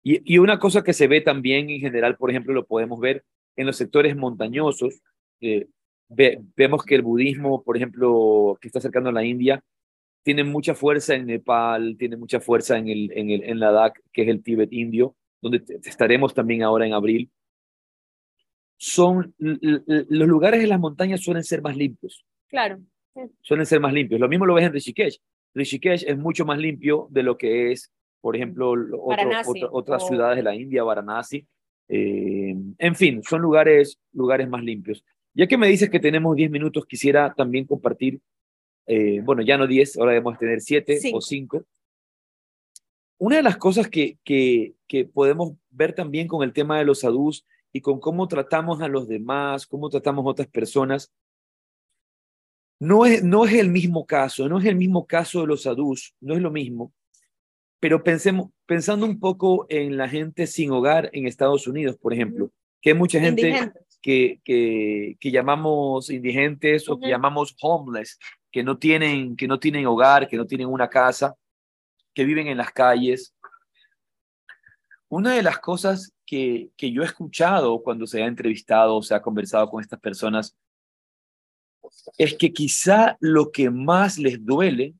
[0.02, 3.24] Y, y una cosa que se ve también en general, por ejemplo, lo podemos ver
[3.56, 5.00] en los sectores montañosos.
[5.40, 5.66] eh,
[6.10, 9.62] ve- vemos que el budismo, por ejemplo, que está acercando a la India,
[10.22, 14.22] tiene mucha fuerza en Nepal, tiene mucha fuerza en, el, en, el, en Ladakh, que
[14.22, 17.30] es el Tíbet indio, donde estaremos también ahora en abril.
[18.76, 22.78] Son los lugares en las montañas suelen ser más limpios Claro.
[23.42, 24.20] suelen ser más limpios.
[24.20, 25.18] Lo mismo lo ves en Rishikesh.
[25.54, 30.02] Rishikesh es mucho más limpio de lo que es, por ejemplo, lo- otro- otra- otras
[30.04, 31.46] o- ciudades de la India, Varanasi.
[31.88, 35.04] Eh, en fin, son lugares, lugares más limpios.
[35.34, 38.20] Ya que me dices que tenemos 10 minutos, quisiera también compartir,
[38.86, 41.60] eh, bueno, ya no 10, ahora debemos tener 7 o Cinco.
[41.60, 41.64] 5.
[43.18, 47.00] Una de las cosas que, que, que podemos ver también con el tema de los
[47.00, 51.12] sadhus y con cómo tratamos a los demás, cómo tratamos a otras personas,
[52.80, 56.14] no es, no es el mismo caso, no es el mismo caso de los sadhus,
[56.20, 56.92] no es lo mismo,
[57.78, 62.50] pero pensemos, pensando un poco en la gente sin hogar en Estados Unidos, por ejemplo,
[62.80, 63.72] que hay mucha gente.
[64.00, 68.18] Que, que, que llamamos indigentes o que llamamos homeless,
[68.50, 71.34] que no, tienen, que no tienen hogar, que no tienen una casa,
[72.14, 73.34] que viven en las calles.
[75.08, 79.14] Una de las cosas que, que yo he escuchado cuando se ha entrevistado o se
[79.14, 80.56] ha conversado con estas personas
[82.16, 84.94] es que quizá lo que más les duele,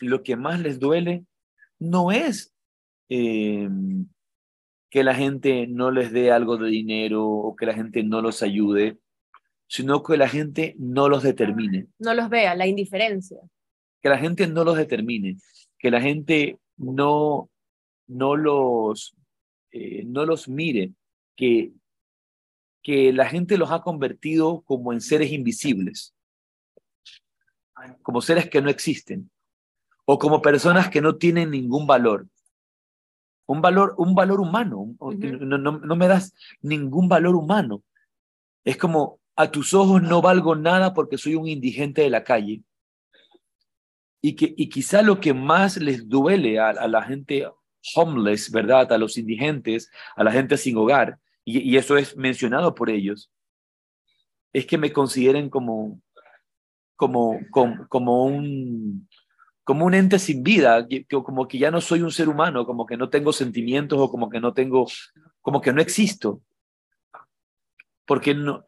[0.00, 1.24] lo que más les duele
[1.78, 2.52] no es
[3.08, 3.68] eh,
[4.96, 8.42] que la gente no les dé algo de dinero o que la gente no los
[8.42, 8.96] ayude,
[9.68, 13.36] sino que la gente no los determine, No los vea, la indiferencia.
[14.00, 15.36] que la gente no los determine,
[15.78, 17.50] que la gente no,
[18.06, 19.14] no, los,
[19.70, 20.94] eh, no los mire,
[21.36, 21.72] que,
[22.82, 26.14] que la gente los ha convertido como en seres invisibles,
[28.00, 29.30] como seres que no existen,
[30.06, 32.28] o como personas que no tienen ningún valor.
[33.46, 34.94] Un valor, un valor humano.
[35.00, 37.82] No, no, no me das ningún valor humano.
[38.64, 42.62] Es como, a tus ojos no valgo nada porque soy un indigente de la calle.
[44.20, 47.46] Y, que, y quizá lo que más les duele a, a la gente
[47.94, 48.92] homeless, ¿verdad?
[48.92, 53.30] A los indigentes, a la gente sin hogar, y, y eso es mencionado por ellos,
[54.52, 56.00] es que me consideren como,
[56.96, 59.08] como, como, como un,
[59.66, 62.96] como un ente sin vida, como que ya no soy un ser humano, como que
[62.96, 64.86] no tengo sentimientos o como que no tengo,
[65.40, 66.40] como que no existo.
[68.04, 68.64] Porque no,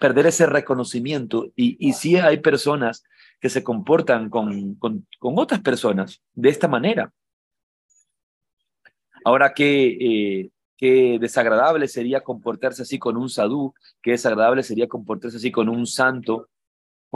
[0.00, 1.46] perder ese reconocimiento.
[1.54, 3.04] Y, y sí hay personas
[3.38, 7.12] que se comportan con, con, otras personas de esta manera.
[9.24, 9.86] Ahora, qué,
[10.40, 15.68] eh, qué desagradable sería comportarse así con un sadhu, qué desagradable sería comportarse así con
[15.68, 16.48] un santo,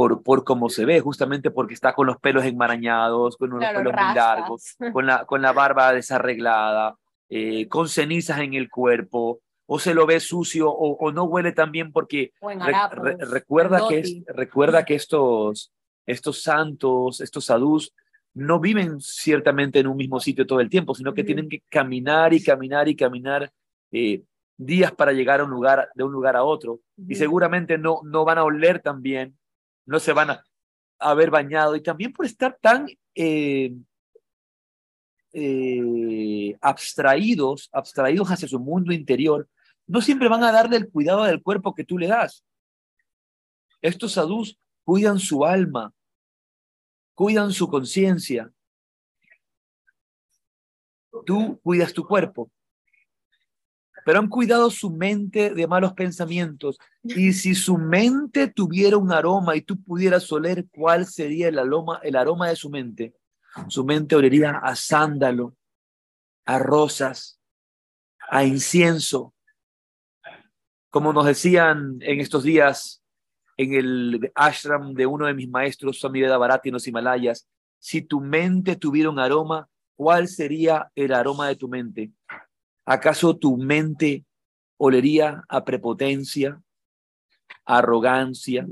[0.01, 3.79] por, por cómo se ve, justamente porque está con los pelos enmarañados, con unos Claro,
[3.81, 6.97] pelos muy largos, con la, con la barba desarreglada,
[7.29, 11.53] eh, con cenizas en el cuerpo, o se lo ve sucio, o, o no huele
[11.53, 12.33] tan bien porque
[12.65, 12.73] Re-
[13.03, 15.71] re- recuerda, que es- recuerda que estos,
[16.07, 17.93] estos santos, estos sadhus,
[18.33, 22.33] no viven ciertamente en un mismo sitio todo el tiempo, sino que tienen que caminar
[22.33, 23.51] y caminar y caminar
[23.93, 24.23] eh,
[24.57, 26.81] días para llegar a un lugar, de un lugar a otro.
[26.97, 29.37] Y seguramente no, no van a oler tan bien,
[29.87, 30.45] no se van a
[30.99, 31.77] haber bañado.
[31.77, 33.75] Y también por estar tan, eh,
[35.33, 39.49] eh, abstraídos, abstraídos hacia su mundo interior,
[39.87, 42.45] no siempre van a darle el cuidado del cuerpo que tú le das.
[43.83, 45.93] Estos sadhus cuidan su alma,
[47.15, 48.53] cuidan su conciencia.
[51.27, 52.51] Tú cuidas tu cuerpo,
[54.05, 56.79] pero han cuidado su mente de malos pensamientos.
[57.03, 62.01] Y si su mente tuviera un aroma y tú pudieras oler cuál sería el aroma,
[62.03, 63.15] el aroma de su mente,
[63.69, 65.57] su mente olería a sándalo,
[66.45, 67.41] a rosas,
[68.31, 69.35] a incienso.
[70.91, 73.03] Como nos decían en estos días
[73.57, 77.47] en el ashram de uno de mis maestros, Swami Veda Bharati en los Himalayas,
[77.79, 82.11] si tu mente tuviera un aroma, ¿cuál sería el aroma de tu mente?
[82.91, 84.27] ¿Acaso tu mente
[84.77, 86.61] olería a prepotencia,
[87.65, 88.67] a arrogancia,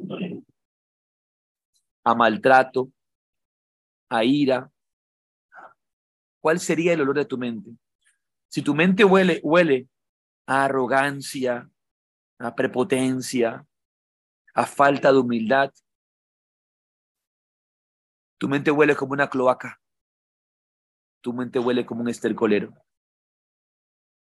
[2.02, 2.90] a maltrato,
[4.08, 4.72] a ira?
[6.40, 7.70] ¿Cuál sería el olor de tu mente?
[8.48, 9.88] Si tu mente huele, huele
[10.48, 11.70] a arrogancia,
[12.40, 13.64] a prepotencia,
[14.52, 15.72] a falta de humildad,
[18.36, 19.80] tu mente huele como una cloaca.
[21.20, 22.74] Tu mente huele como un estercolero.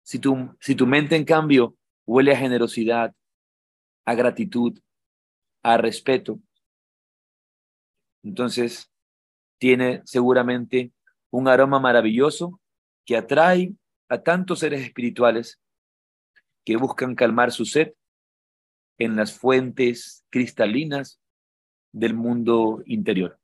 [0.05, 1.75] Si tu, si tu mente, en cambio,
[2.05, 3.15] huele a generosidad,
[4.05, 4.79] a gratitud,
[5.63, 6.39] a respeto,
[8.23, 8.91] entonces
[9.57, 10.93] tiene seguramente
[11.31, 12.61] un aroma maravilloso
[13.03, 13.73] que atrae
[14.07, 15.59] a tantos seres espirituales
[16.63, 17.93] que buscan calmar su sed
[18.99, 21.19] en las fuentes cristalinas
[21.91, 23.39] del mundo interior.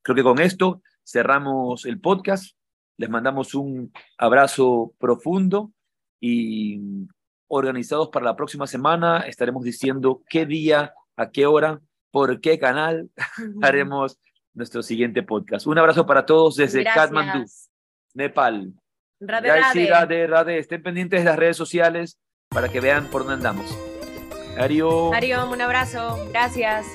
[0.00, 2.56] Creo que con esto cerramos el podcast.
[3.00, 5.72] Les mandamos un abrazo profundo
[6.20, 6.78] y
[7.48, 11.80] organizados para la próxima semana estaremos diciendo qué día, a qué hora,
[12.10, 13.08] por qué canal
[13.62, 14.20] haremos
[14.52, 15.66] nuestro siguiente podcast.
[15.66, 17.46] Un abrazo para todos desde Kathmandu,
[18.12, 18.74] Nepal.
[19.18, 20.58] Rade, rade.
[20.58, 22.18] Estén pendientes de las redes sociales
[22.50, 23.78] para que vean por dónde andamos.
[24.58, 25.14] Ariom.
[25.14, 26.18] Ariom, un abrazo.
[26.28, 26.86] Gracias.